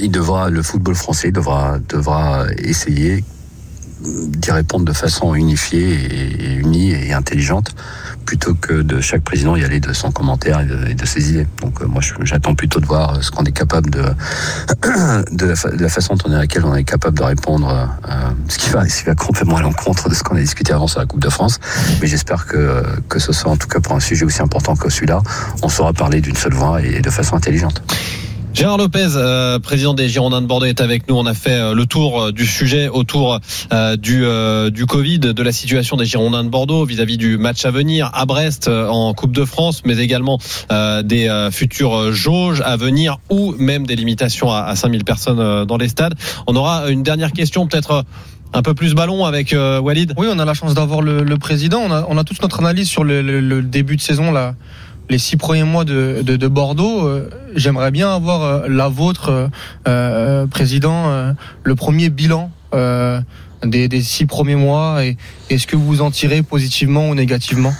Il 0.00 0.10
devra, 0.10 0.48
le 0.48 0.62
football 0.62 0.94
français 0.94 1.30
devra, 1.30 1.78
devra 1.78 2.46
essayer 2.56 3.22
d'y 4.00 4.50
répondre 4.50 4.84
de 4.84 4.92
façon 4.92 5.34
unifiée 5.34 5.94
et, 5.94 6.54
unie 6.54 6.92
et 6.92 7.12
intelligente, 7.12 7.74
plutôt 8.24 8.54
que 8.54 8.82
de 8.82 9.00
chaque 9.00 9.22
président 9.22 9.56
y 9.56 9.64
aller 9.64 9.80
de 9.80 9.92
son 9.92 10.10
commentaire 10.10 10.60
et 10.60 10.94
de, 10.94 11.06
ses 11.06 11.30
idées. 11.30 11.46
Donc 11.62 11.80
euh, 11.80 11.86
moi, 11.86 12.02
j'attends 12.22 12.54
plutôt 12.54 12.80
de 12.80 12.86
voir 12.86 13.22
ce 13.22 13.30
qu'on 13.30 13.44
est 13.44 13.52
capable 13.52 13.90
de, 13.90 14.02
de 15.32 15.46
la, 15.80 15.88
façon 15.88 16.14
dont 16.14 16.28
on 16.28 16.32
est, 16.32 16.36
à 16.36 16.38
laquelle 16.40 16.64
on 16.64 16.74
est 16.74 16.84
capable 16.84 17.18
de 17.18 17.24
répondre, 17.24 17.68
euh, 18.08 18.12
ce 18.48 18.58
qui 18.58 18.70
va, 18.70 18.88
ce 18.88 19.00
qui 19.00 19.04
va 19.06 19.14
complètement 19.14 19.56
à 19.56 19.62
l'encontre 19.62 20.08
de 20.08 20.14
ce 20.14 20.22
qu'on 20.22 20.36
a 20.36 20.40
discuté 20.40 20.72
avant 20.72 20.86
sur 20.86 21.00
la 21.00 21.06
Coupe 21.06 21.20
de 21.20 21.30
France. 21.30 21.58
Mais 22.00 22.06
j'espère 22.06 22.46
que 22.46 22.82
que 23.08 23.18
ce 23.18 23.32
soit 23.32 23.50
en 23.50 23.56
tout 23.56 23.68
cas 23.68 23.80
pour 23.80 23.94
un 23.94 24.00
sujet 24.00 24.24
aussi 24.24 24.42
important 24.42 24.76
que 24.76 24.90
celui-là, 24.90 25.22
on 25.62 25.68
saura 25.68 25.92
parler 25.92 26.20
d'une 26.20 26.36
seule 26.36 26.54
voix 26.54 26.80
et 26.82 27.00
de 27.00 27.10
façon 27.10 27.36
intelligente. 27.36 27.82
Gérard 28.54 28.78
Lopez, 28.78 29.10
euh, 29.14 29.60
président 29.60 29.94
des 29.94 30.08
Girondins 30.08 30.42
de 30.42 30.46
Bordeaux, 30.46 30.66
est 30.66 30.80
avec 30.80 31.08
nous. 31.08 31.14
On 31.14 31.26
a 31.26 31.34
fait 31.34 31.52
euh, 31.52 31.74
le 31.74 31.86
tour 31.86 32.20
euh, 32.20 32.32
du 32.32 32.44
sujet 32.44 32.88
autour 32.88 33.38
euh, 33.72 33.96
du, 33.96 34.86
Covid, 34.86 35.20
de 35.20 35.42
la 35.42 35.52
situation 35.52 35.96
des 35.96 36.04
Girondins 36.06 36.42
de 36.42 36.48
Bordeaux 36.48 36.84
vis-à-vis 36.84 37.18
du 37.18 37.38
match 37.38 37.64
à 37.64 37.70
venir 37.70 38.10
à 38.14 38.26
Brest 38.26 38.66
en 38.68 39.14
Coupe 39.14 39.32
de 39.32 39.44
France, 39.44 39.82
mais 39.84 39.98
également 39.98 40.38
des 41.04 41.48
futures 41.52 42.12
jauges 42.12 42.62
à 42.64 42.76
venir 42.76 43.18
ou 43.30 43.54
même 43.58 43.86
des 43.86 43.96
limitations 43.96 44.50
à, 44.50 44.62
à 44.62 44.76
5000 44.76 45.04
personnes 45.04 45.64
dans 45.64 45.76
les 45.76 45.88
stades. 45.88 46.14
On 46.46 46.56
aura 46.56 46.88
une 46.90 47.02
dernière 47.02 47.32
question, 47.32 47.66
peut-être 47.66 48.04
un 48.54 48.62
peu 48.62 48.74
plus 48.74 48.94
ballon 48.94 49.24
avec 49.24 49.52
euh, 49.52 49.78
Walid. 49.78 50.14
Oui, 50.16 50.26
on 50.30 50.38
a 50.38 50.44
la 50.44 50.54
chance 50.54 50.74
d'avoir 50.74 51.02
le, 51.02 51.22
le 51.22 51.36
président. 51.36 51.80
On 51.80 51.92
a, 51.92 52.06
on 52.08 52.14
notre 52.14 52.60
analyse 52.60 52.88
sur 52.88 53.04
le, 53.04 53.20
le- 53.22 53.40
le 53.40 53.62
début 53.62 53.96
de 53.96 54.00
saison, 54.00 54.32
là, 54.32 54.54
les 55.10 55.18
six 55.18 55.36
premiers 55.36 55.64
mois 55.64 55.84
de, 55.84 56.22
de, 56.22 56.36
de 56.36 56.48
Bordeaux. 56.48 57.06
Euh, 57.06 57.30
J'aimerais 57.54 57.90
bien 57.90 58.14
avoir 58.14 58.42
euh, 58.42 58.68
la 58.68 58.88
vôtre, 58.88 59.50
euh, 59.86 60.46
président, 60.46 61.34
le 61.64 61.74
premier 61.74 62.10
bilan 62.10 62.50
des, 62.72 63.88
des 63.88 64.02
six 64.02 64.26
premiers 64.26 64.56
mois. 64.56 65.04
Et 65.04 65.16
est-ce 65.50 65.66
que 65.66 65.76
vous 65.76 66.02
en 66.02 66.10
tirez 66.10 66.42
positivement 66.42 67.08
ou 67.08 67.14
négativement? 67.14 67.72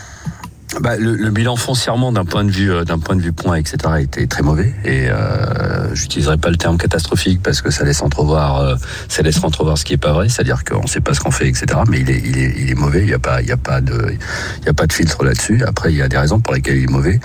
Bah, 0.80 0.96
le, 0.96 1.30
bilan 1.30 1.56
foncièrement 1.56 2.12
d'un 2.12 2.24
point 2.24 2.44
de 2.44 2.50
vue 2.50 2.70
euh, 2.70 2.84
d'un 2.84 2.98
point 2.98 3.16
de 3.16 3.20
vue 3.20 3.32
point 3.32 3.56
etc 3.56 3.76
était 4.00 4.26
très 4.26 4.42
mauvais. 4.42 4.72
Et 4.84 5.08
euh, 5.08 5.94
j'utiliserai 5.94 6.36
pas 6.36 6.50
le 6.50 6.56
terme 6.56 6.78
catastrophique 6.78 7.42
parce 7.42 7.62
que 7.62 7.70
ça 7.70 7.84
laisse 7.84 8.02
entrevoir 8.02 8.60
euh, 8.60 8.76
ça 9.08 9.22
laisse 9.22 9.42
entrevoir 9.42 9.76
ce 9.76 9.84
qui 9.84 9.94
est 9.94 9.98
pas 9.98 10.12
vrai 10.12 10.28
c'est-à-dire 10.28 10.64
qu'on 10.64 10.86
sait 10.86 11.00
pas 11.00 11.14
ce 11.14 11.20
qu'on 11.20 11.30
fait 11.30 11.48
etc 11.48 11.66
mais 11.88 12.00
il 12.00 12.10
est 12.10 12.22
il 12.24 12.38
est 12.38 12.54
il 12.58 12.70
est 12.70 12.74
mauvais. 12.74 13.02
Il 13.02 13.08
y 13.08 13.14
a 13.14 13.18
pas 13.18 13.42
il 13.42 13.48
y 13.48 13.52
a 13.52 13.56
pas 13.56 13.80
de 13.80 14.14
il 14.60 14.66
y 14.66 14.68
a 14.68 14.74
pas 14.74 14.86
de 14.86 14.92
filtre 14.92 15.24
là-dessus. 15.24 15.62
Après 15.66 15.92
il 15.92 15.96
y 15.96 16.02
a 16.02 16.08
des 16.08 16.18
raisons 16.18 16.40
pour 16.40 16.54
lesquelles 16.54 16.76
il 16.76 16.84
est 16.84 16.92
mauvais 16.92 17.18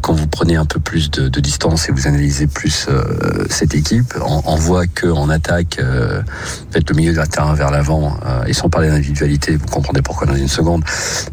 quand 0.00 0.12
vous 0.12 0.26
prenez 0.26 0.56
un 0.56 0.64
peu 0.64 0.80
plus 0.80 1.10
de, 1.10 1.28
de 1.28 1.40
distance 1.40 1.88
et 1.88 1.92
vous 1.92 2.06
analysez 2.06 2.46
plus 2.46 2.86
euh, 2.88 3.44
cette 3.50 3.74
équipe 3.74 4.14
on, 4.24 4.42
on 4.44 4.56
voit 4.56 4.86
que 4.86 5.06
en 5.06 5.28
attaque 5.28 5.78
euh, 5.78 6.22
faites 6.70 6.88
le 6.90 6.96
milieu 6.96 7.12
d'un 7.12 7.26
terrain 7.26 7.54
vers 7.54 7.70
l'avant 7.70 8.16
euh, 8.26 8.44
et 8.46 8.52
sans 8.52 8.68
parler 8.68 8.88
d'individualité 8.88 9.56
vous 9.56 9.66
comprendrez 9.66 10.02
pourquoi 10.02 10.26
dans 10.26 10.34
une 10.36 10.48
seconde 10.48 10.84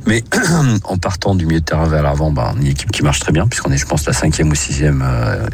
mais 0.06 0.24
en 0.84 0.98
partant 0.98 1.36
du 1.36 1.46
milieu 1.46 1.60
de 1.60 1.66
terrain 1.66 1.88
vers 1.88 2.04
l'avant, 2.04 2.32
bah, 2.32 2.54
une 2.60 2.68
équipe 2.68 2.92
qui 2.92 3.04
marche 3.04 3.20
très 3.20 3.32
bien, 3.32 3.48
puisqu'on 3.48 3.72
est, 3.72 3.78
je 3.78 3.86
pense, 3.86 4.06
la 4.06 4.14
cinquième 4.14 4.50
ou 4.50 4.56
sixième 4.56 5.04
euh, 5.06 5.48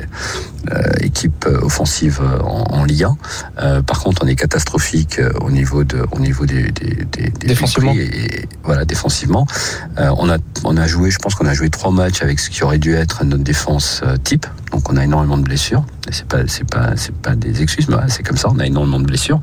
euh, 0.71 0.81
équipe 0.99 1.45
euh, 1.47 1.59
offensive 1.61 2.19
euh, 2.21 2.39
en, 2.41 2.63
en 2.69 2.83
Ligue 2.83 3.03
1. 3.03 3.17
Euh, 3.59 3.81
par 3.81 3.99
contre, 3.99 4.23
on 4.23 4.27
est 4.27 4.35
catastrophique 4.35 5.19
euh, 5.19 5.31
au 5.41 5.51
niveau 5.51 5.83
de, 5.83 6.05
au 6.11 6.19
niveau 6.19 6.45
des, 6.45 6.71
des, 6.71 7.05
des, 7.11 7.29
des 7.29 7.47
Défensivement. 7.47 7.91
prix 7.91 8.01
et, 8.01 8.41
et 8.41 8.49
voilà, 8.63 8.85
défensivement. 8.85 9.47
Euh, 9.97 10.09
on 10.17 10.29
a, 10.29 10.37
on 10.63 10.77
a 10.77 10.87
joué, 10.87 11.11
je 11.11 11.17
pense 11.19 11.35
qu'on 11.35 11.47
a 11.47 11.53
joué 11.53 11.69
trois 11.69 11.91
matchs 11.91 12.21
avec 12.21 12.39
ce 12.39 12.49
qui 12.49 12.63
aurait 12.63 12.79
dû 12.81 12.95
être 12.95 13.23
notre 13.23 13.43
défense 13.43 14.01
euh, 14.03 14.17
type. 14.17 14.45
Donc, 14.71 14.91
on 14.91 14.97
a 14.97 15.03
énormément 15.05 15.37
de 15.37 15.43
blessures. 15.43 15.85
Et 16.09 16.11
C'est 16.11 16.25
pas, 16.25 16.39
c'est 16.47 16.69
pas, 16.69 16.97
c'est 16.97 17.15
pas 17.15 17.35
des 17.35 17.61
excuses, 17.61 17.87
mais 17.87 17.95
c'est 18.09 18.23
comme 18.23 18.35
ça. 18.35 18.49
On 18.51 18.59
a 18.59 18.65
énormément 18.65 18.99
de 18.99 19.05
blessures. 19.05 19.39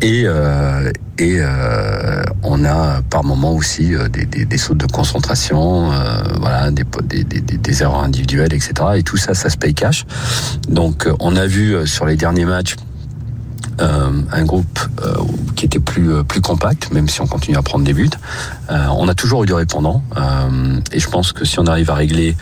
Et, 0.00 0.22
euh, 0.24 0.90
et 1.18 1.36
euh, 1.38 2.24
on 2.42 2.64
a 2.64 3.02
par 3.02 3.22
moment 3.22 3.52
aussi 3.52 3.92
des, 4.10 4.26
des, 4.26 4.58
sautes 4.58 4.78
de 4.78 4.86
concentration, 4.86 5.92
voilà, 6.40 6.70
des, 6.72 6.84
des, 7.04 7.22
des, 7.40 7.82
erreurs 7.82 8.02
individuelles, 8.02 8.52
etc. 8.52 8.72
Et 8.96 9.02
tout 9.04 9.18
ça, 9.18 9.34
ça 9.34 9.50
se 9.50 9.56
paye 9.56 9.74
cash. 9.74 10.04
Donc, 10.68 11.08
on 11.20 11.36
a 11.36 11.46
vu 11.46 11.86
sur 11.86 12.06
les 12.06 12.16
derniers 12.16 12.46
matchs 12.46 12.74
un 13.78 14.44
groupe 14.44 14.78
euh, 15.02 15.14
qui 15.56 15.66
était 15.66 15.80
plus 15.80 16.12
euh, 16.12 16.22
plus 16.22 16.40
compact, 16.40 16.92
même 16.92 17.08
si 17.08 17.20
on 17.20 17.26
continue 17.26 17.56
à 17.56 17.62
prendre 17.62 17.84
des 17.84 17.92
buts. 17.92 18.10
Euh, 18.70 18.86
on 18.96 19.08
a 19.08 19.14
toujours 19.14 19.44
eu 19.44 19.46
du 19.46 19.54
répondant, 19.54 20.02
euh, 20.16 20.80
et 20.92 21.00
je 21.00 21.08
pense 21.08 21.32
que 21.32 21.44
si 21.44 21.58
on 21.58 21.66
arrive 21.66 21.90
à 21.90 21.94
régler 21.94 22.36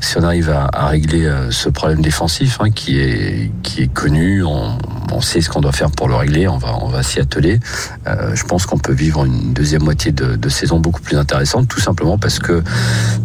si 0.00 0.16
on 0.16 0.22
arrive 0.22 0.50
à, 0.50 0.86
régler 0.86 1.26
euh, 1.26 1.50
ce 1.50 1.68
problème 1.68 2.00
défensif 2.00 2.58
hein, 2.60 2.70
qui 2.70 2.98
est 2.98 3.50
qui 3.62 3.82
est 3.82 3.92
connu, 3.92 4.42
on, 4.42 4.78
on 5.12 5.20
sait 5.20 5.42
ce 5.42 5.50
qu'on 5.50 5.60
doit 5.60 5.72
faire 5.72 5.90
pour 5.90 6.08
le 6.08 6.14
régler, 6.14 6.48
on 6.48 6.56
va 6.56 6.74
on 6.80 6.88
va 6.88 7.02
s'y 7.02 7.20
atteler. 7.20 7.60
Euh, 8.06 8.34
je 8.34 8.44
pense 8.44 8.64
qu'on 8.64 8.78
peut 8.78 8.94
vivre 8.94 9.24
une 9.26 9.52
deuxième 9.52 9.82
moitié 9.82 10.12
de, 10.12 10.36
de, 10.36 10.48
saison 10.48 10.80
beaucoup 10.80 11.02
plus 11.02 11.18
intéressante, 11.18 11.68
tout 11.68 11.80
simplement 11.80 12.16
parce 12.16 12.38
que 12.38 12.62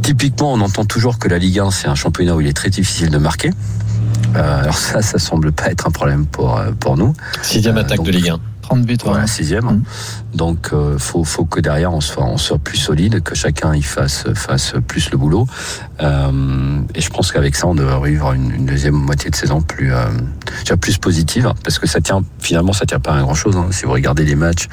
typiquement 0.01 0.53
on 0.53 0.59
entend 0.59 0.85
toujours 0.85 1.17
que 1.17 1.29
la 1.29 1.37
Ligue 1.37 1.59
1 1.59 1.71
c'est 1.71 1.87
un 1.87 1.95
championnat 1.95 2.35
où 2.35 2.41
il 2.41 2.47
est 2.47 2.53
très 2.53 2.69
difficile 2.69 3.09
de 3.09 3.17
marquer. 3.17 3.51
Euh, 4.35 4.61
alors 4.61 4.77
ça, 4.77 5.01
ça 5.01 5.19
semble 5.19 5.51
pas 5.51 5.67
être 5.71 5.87
un 5.87 5.91
problème 5.91 6.25
pour 6.25 6.57
euh, 6.57 6.71
pour 6.79 6.97
nous. 6.97 7.13
Sixième 7.41 7.77
attaque 7.77 7.97
donc, 7.97 8.07
de 8.07 8.11
Ligue 8.11 8.29
1. 8.29 8.39
30 8.65 8.81
buts. 8.81 8.97
Voilà, 9.03 9.27
sixième. 9.27 9.65
Mmh. 9.65 9.83
Donc, 10.33 10.69
euh, 10.73 10.97
faut, 10.97 11.23
faut 11.23 11.45
que 11.45 11.59
derrière 11.59 11.93
on 11.93 12.01
soit, 12.01 12.25
on 12.25 12.37
soit 12.37 12.57
plus 12.57 12.77
solide, 12.77 13.21
que 13.21 13.35
chacun 13.35 13.75
y 13.75 13.83
fasse, 13.83 14.25
fasse 14.33 14.73
plus 14.87 15.11
le 15.11 15.17
boulot. 15.17 15.47
Euh, 16.01 16.81
et 16.95 17.01
je 17.01 17.09
pense 17.09 17.31
qu'avec 17.31 17.55
ça, 17.55 17.67
on 17.67 17.75
devrait 17.75 18.09
vivre 18.09 18.33
une, 18.33 18.51
une, 18.51 18.65
deuxième 18.65 18.95
moitié 18.95 19.29
de 19.29 19.35
saison 19.35 19.61
plus, 19.61 19.93
euh, 19.93 20.07
plus 20.81 20.97
positive, 20.97 21.53
parce 21.63 21.77
que 21.77 21.87
ça 21.87 22.01
tient, 22.01 22.21
finalement, 22.39 22.73
ça 22.73 22.85
tient 22.85 22.99
pas 22.99 23.13
à 23.13 23.21
grand 23.21 23.35
chose. 23.35 23.55
Hein. 23.55 23.67
Si 23.69 23.85
vous 23.85 23.91
regardez 23.91 24.25
les 24.25 24.35
matchs, 24.35 24.67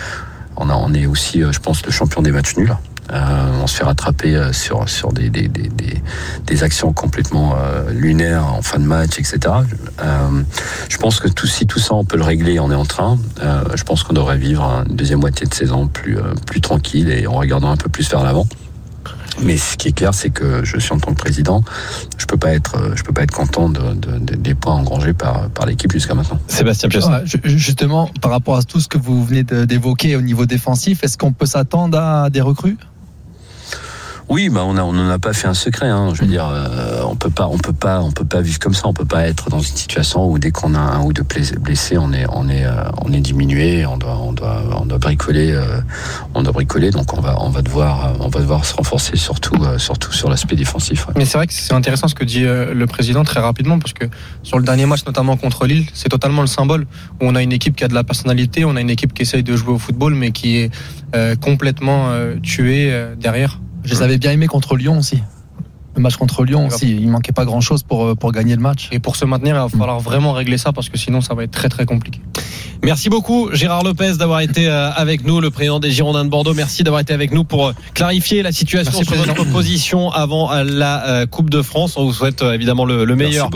on, 0.56 0.70
a, 0.70 0.74
on 0.74 0.94
est 0.94 1.06
aussi, 1.06 1.40
je 1.40 1.58
pense, 1.58 1.84
le 1.84 1.92
champion 1.92 2.22
des 2.22 2.32
matchs 2.32 2.56
nuls. 2.56 2.74
Euh, 3.12 3.62
on 3.62 3.66
se 3.66 3.76
fait 3.76 3.84
rattraper 3.84 4.52
sur 4.52 4.88
sur 4.88 5.12
des 5.12 5.28
des, 5.28 5.48
des, 5.48 5.68
des, 5.68 6.02
des 6.46 6.62
actions 6.62 6.92
complètement 6.92 7.54
euh, 7.56 7.90
lunaires 7.90 8.46
en 8.46 8.62
fin 8.62 8.78
de 8.78 8.84
match, 8.84 9.18
etc. 9.18 9.38
Euh, 10.02 10.42
je 10.88 10.96
pense 10.98 11.20
que 11.20 11.28
tout 11.28 11.46
si 11.46 11.66
tout 11.66 11.78
ça 11.78 11.94
on 11.94 12.04
peut 12.04 12.16
le 12.16 12.24
régler, 12.24 12.60
on 12.60 12.70
est 12.70 12.76
en 12.76 12.84
train. 12.84 13.18
Euh, 13.42 13.64
je 13.74 13.82
pense 13.82 14.02
qu'on 14.02 14.12
devrait 14.12 14.38
vivre 14.38 14.84
une 14.88 14.96
deuxième 14.96 15.20
moitié 15.20 15.46
de 15.46 15.54
saison 15.54 15.88
plus 15.88 16.16
plus 16.46 16.60
tranquille 16.60 17.10
et 17.10 17.26
en 17.26 17.34
regardant 17.34 17.70
un 17.70 17.76
peu 17.76 17.88
plus 17.88 18.08
vers 18.10 18.22
l'avant. 18.22 18.46
Mais 19.40 19.56
ce 19.56 19.78
qui 19.78 19.88
est 19.88 19.92
clair, 19.92 20.12
c'est 20.12 20.28
que 20.28 20.62
je 20.62 20.78
suis 20.78 20.92
en 20.92 20.98
tant 20.98 21.12
que 21.12 21.16
président, 21.16 21.64
je 22.18 22.26
peux 22.26 22.36
pas 22.36 22.52
être, 22.52 22.92
je 22.94 23.02
peux 23.02 23.14
pas 23.14 23.22
être 23.22 23.30
content 23.32 23.70
de, 23.70 23.94
de, 23.94 24.18
de 24.18 24.34
des 24.34 24.54
points 24.54 24.74
engrangés 24.74 25.14
par 25.14 25.48
par 25.48 25.64
l'équipe 25.64 25.90
jusqu'à 25.90 26.14
maintenant. 26.14 26.38
Sébastien 26.48 26.90
justement, 27.44 28.10
par 28.20 28.30
rapport 28.30 28.56
à 28.56 28.62
tout 28.62 28.78
ce 28.78 28.88
que 28.88 28.98
vous 28.98 29.24
venez 29.24 29.42
d'évoquer 29.42 30.16
au 30.16 30.20
niveau 30.20 30.44
défensif, 30.44 31.02
est-ce 31.02 31.16
qu'on 31.16 31.32
peut 31.32 31.46
s'attendre 31.46 31.98
à 31.98 32.28
des 32.28 32.42
recrues? 32.42 32.76
Oui, 34.28 34.48
bah 34.48 34.64
on 34.64 34.72
n'en 34.72 35.08
a 35.10 35.18
pas 35.18 35.32
fait 35.32 35.48
un 35.48 35.54
secret. 35.54 35.88
Hein. 35.88 36.12
Je 36.14 36.22
veux 36.22 36.26
dire, 36.26 36.48
euh, 36.48 37.02
on 37.04 37.16
peut 37.16 37.30
pas, 37.30 37.48
on 37.48 37.58
peut 37.58 37.72
pas, 37.72 38.00
on 38.00 38.12
peut 38.12 38.24
pas 38.24 38.40
vivre 38.40 38.58
comme 38.58 38.74
ça. 38.74 38.86
On 38.86 38.92
peut 38.92 39.04
pas 39.04 39.26
être 39.26 39.50
dans 39.50 39.58
une 39.58 39.76
situation 39.76 40.30
où 40.30 40.38
dès 40.38 40.50
qu'on 40.50 40.74
a 40.74 40.78
un 40.78 41.02
ou 41.02 41.12
deux 41.12 41.24
blessés, 41.60 41.98
on 41.98 42.12
est, 42.12 42.24
on 42.30 42.48
est, 42.48 42.64
euh, 42.64 42.84
on 43.04 43.12
est 43.12 43.20
diminué. 43.20 43.84
On 43.84 43.96
doit, 43.96 44.16
on 44.16 44.32
doit, 44.32 44.62
on 44.80 44.86
doit 44.86 44.98
bricoler, 44.98 45.52
euh, 45.52 45.80
on 46.34 46.42
doit 46.42 46.52
bricoler. 46.52 46.90
Donc 46.90 47.16
on 47.16 47.20
va, 47.20 47.36
on 47.42 47.50
va 47.50 47.62
devoir, 47.62 48.14
on 48.20 48.28
va 48.28 48.40
devoir 48.40 48.64
se 48.64 48.74
renforcer 48.74 49.16
surtout, 49.16 49.58
surtout 49.78 50.12
sur 50.12 50.30
l'aspect 50.30 50.56
défensif. 50.56 51.06
Mais 51.16 51.24
c'est 51.24 51.38
vrai 51.38 51.46
que 51.46 51.52
c'est 51.52 51.74
intéressant 51.74 52.08
ce 52.08 52.14
que 52.14 52.24
dit 52.24 52.44
le 52.44 52.86
président 52.86 53.24
très 53.24 53.40
rapidement 53.40 53.78
parce 53.78 53.92
que 53.92 54.06
sur 54.42 54.58
le 54.58 54.64
dernier 54.64 54.86
match, 54.86 55.04
notamment 55.04 55.36
contre 55.36 55.66
Lille, 55.66 55.86
c'est 55.94 56.08
totalement 56.08 56.42
le 56.42 56.46
symbole 56.46 56.86
où 57.20 57.26
on 57.26 57.34
a 57.34 57.42
une 57.42 57.52
équipe 57.52 57.76
qui 57.76 57.84
a 57.84 57.88
de 57.88 57.94
la 57.94 58.04
personnalité, 58.04 58.64
on 58.64 58.76
a 58.76 58.80
une 58.80 58.90
équipe 58.90 59.12
qui 59.12 59.22
essaye 59.22 59.42
de 59.42 59.56
jouer 59.56 59.74
au 59.74 59.78
football, 59.78 60.14
mais 60.14 60.30
qui 60.30 60.56
est 60.56 60.70
complètement 61.40 62.10
tuée 62.42 62.92
derrière. 63.18 63.58
Je 63.84 63.94
les 63.94 64.02
avais 64.02 64.18
bien 64.18 64.32
aimés 64.32 64.46
contre 64.46 64.76
Lyon 64.76 64.98
aussi. 64.98 65.22
Le 65.94 66.00
match 66.00 66.16
contre 66.16 66.44
Lyon 66.44 66.68
aussi, 66.68 66.90
il 66.90 67.08
manquait 67.08 67.32
pas 67.32 67.44
grand 67.44 67.60
chose 67.60 67.82
pour, 67.82 68.16
pour 68.16 68.32
gagner 68.32 68.56
le 68.56 68.62
match. 68.62 68.88
Et 68.92 68.98
pour 68.98 69.16
se 69.16 69.26
maintenir, 69.26 69.56
il 69.56 69.58
va 69.58 69.68
falloir 69.68 70.00
vraiment 70.00 70.32
régler 70.32 70.56
ça 70.56 70.72
parce 70.72 70.88
que 70.88 70.96
sinon 70.96 71.20
ça 71.20 71.34
va 71.34 71.44
être 71.44 71.50
très 71.50 71.68
très 71.68 71.84
compliqué. 71.84 72.20
Merci 72.84 73.10
beaucoup 73.10 73.48
Gérard 73.52 73.84
Lopez 73.84 74.14
d'avoir 74.18 74.40
été 74.40 74.66
avec 74.66 75.24
nous, 75.24 75.40
le 75.40 75.50
président 75.50 75.78
des 75.78 75.92
Girondins 75.92 76.24
de 76.24 76.30
Bordeaux. 76.30 76.52
Merci 76.52 76.82
d'avoir 76.82 77.00
été 77.00 77.12
avec 77.12 77.30
nous 77.30 77.44
pour 77.44 77.72
clarifier 77.94 78.42
la 78.42 78.50
situation 78.50 78.92
Merci, 78.98 79.14
sur 79.14 79.24
votre 79.24 79.44
position 79.52 80.10
avant 80.10 80.52
la 80.64 81.26
Coupe 81.30 81.48
de 81.48 81.62
France. 81.62 81.96
On 81.96 82.04
vous 82.04 82.12
souhaite 82.12 82.42
évidemment 82.42 82.84
le, 82.84 83.04
le 83.04 83.14
meilleur 83.14 83.50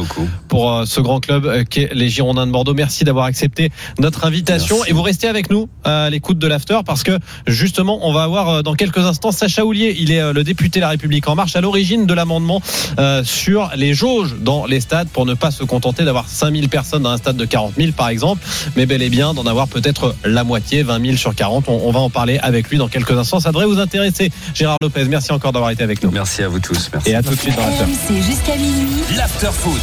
pour 0.46 0.82
ce 0.86 1.00
grand 1.00 1.18
club 1.18 1.64
qu'est 1.64 1.90
les 1.92 2.08
Girondins 2.08 2.46
de 2.46 2.52
Bordeaux. 2.52 2.72
Merci 2.74 3.02
d'avoir 3.02 3.24
accepté 3.24 3.70
notre 3.98 4.24
invitation 4.24 4.76
Merci. 4.76 4.90
et 4.90 4.94
vous 4.94 5.02
restez 5.02 5.26
avec 5.26 5.50
nous 5.50 5.68
à 5.82 6.08
l'écoute 6.08 6.38
de 6.38 6.46
l'after 6.46 6.78
parce 6.86 7.02
que 7.02 7.18
justement 7.48 8.06
on 8.06 8.12
va 8.12 8.22
avoir 8.22 8.62
dans 8.62 8.74
quelques 8.74 8.98
instants 8.98 9.32
Sacha 9.32 9.64
Houlier. 9.64 9.96
Il 9.98 10.12
est 10.12 10.32
le 10.32 10.44
député 10.44 10.78
La 10.78 10.88
République 10.88 11.26
en 11.28 11.34
marche 11.34 11.56
à 11.56 11.60
l'origine 11.60 12.06
de 12.06 12.14
l'amendement 12.14 12.62
euh, 13.00 13.24
sur 13.24 13.72
les 13.74 13.92
jauges 13.92 14.36
dans 14.40 14.66
les 14.66 14.80
stades 14.80 15.08
pour 15.08 15.26
ne 15.26 15.34
pas 15.34 15.50
se 15.50 15.64
contenter 15.64 16.04
d'avoir 16.04 16.28
5000 16.28 16.68
personnes 16.68 17.02
dans 17.02 17.10
un 17.10 17.16
stade 17.16 17.36
de 17.36 17.44
40 17.44 17.72
000 17.76 17.90
par 17.90 18.08
exemple, 18.08 18.46
mais 18.76 18.86
bel 18.86 19.02
et 19.02 19.08
bien 19.08 19.15
d'en 19.16 19.46
avoir 19.46 19.68
peut-être 19.68 20.14
la 20.24 20.44
moitié, 20.44 20.82
20 20.82 21.04
000 21.04 21.16
sur 21.16 21.34
40. 21.34 21.68
On, 21.68 21.80
on, 21.84 21.90
va 21.90 22.00
en 22.00 22.10
parler 22.10 22.38
avec 22.38 22.68
lui 22.68 22.76
dans 22.76 22.88
quelques 22.88 23.12
instants. 23.12 23.40
Ça 23.40 23.50
devrait 23.50 23.66
vous 23.66 23.78
intéresser. 23.78 24.30
Gérard 24.54 24.76
Lopez, 24.82 25.04
merci 25.04 25.32
encore 25.32 25.52
d'avoir 25.52 25.70
été 25.70 25.82
avec 25.82 26.02
nous. 26.02 26.10
Merci 26.10 26.42
à 26.42 26.48
vous 26.48 26.60
tous. 26.60 26.90
Merci. 26.92 27.10
Et 27.10 27.14
à 27.14 27.22
tout 27.22 27.34
de 27.34 27.40
suite 27.40 27.56
dans 27.56 27.62
l'after. 27.62 28.22
jusqu'à 28.22 28.56
minuit. 28.56 28.88
L'after 29.16 29.50
foot. 29.52 29.80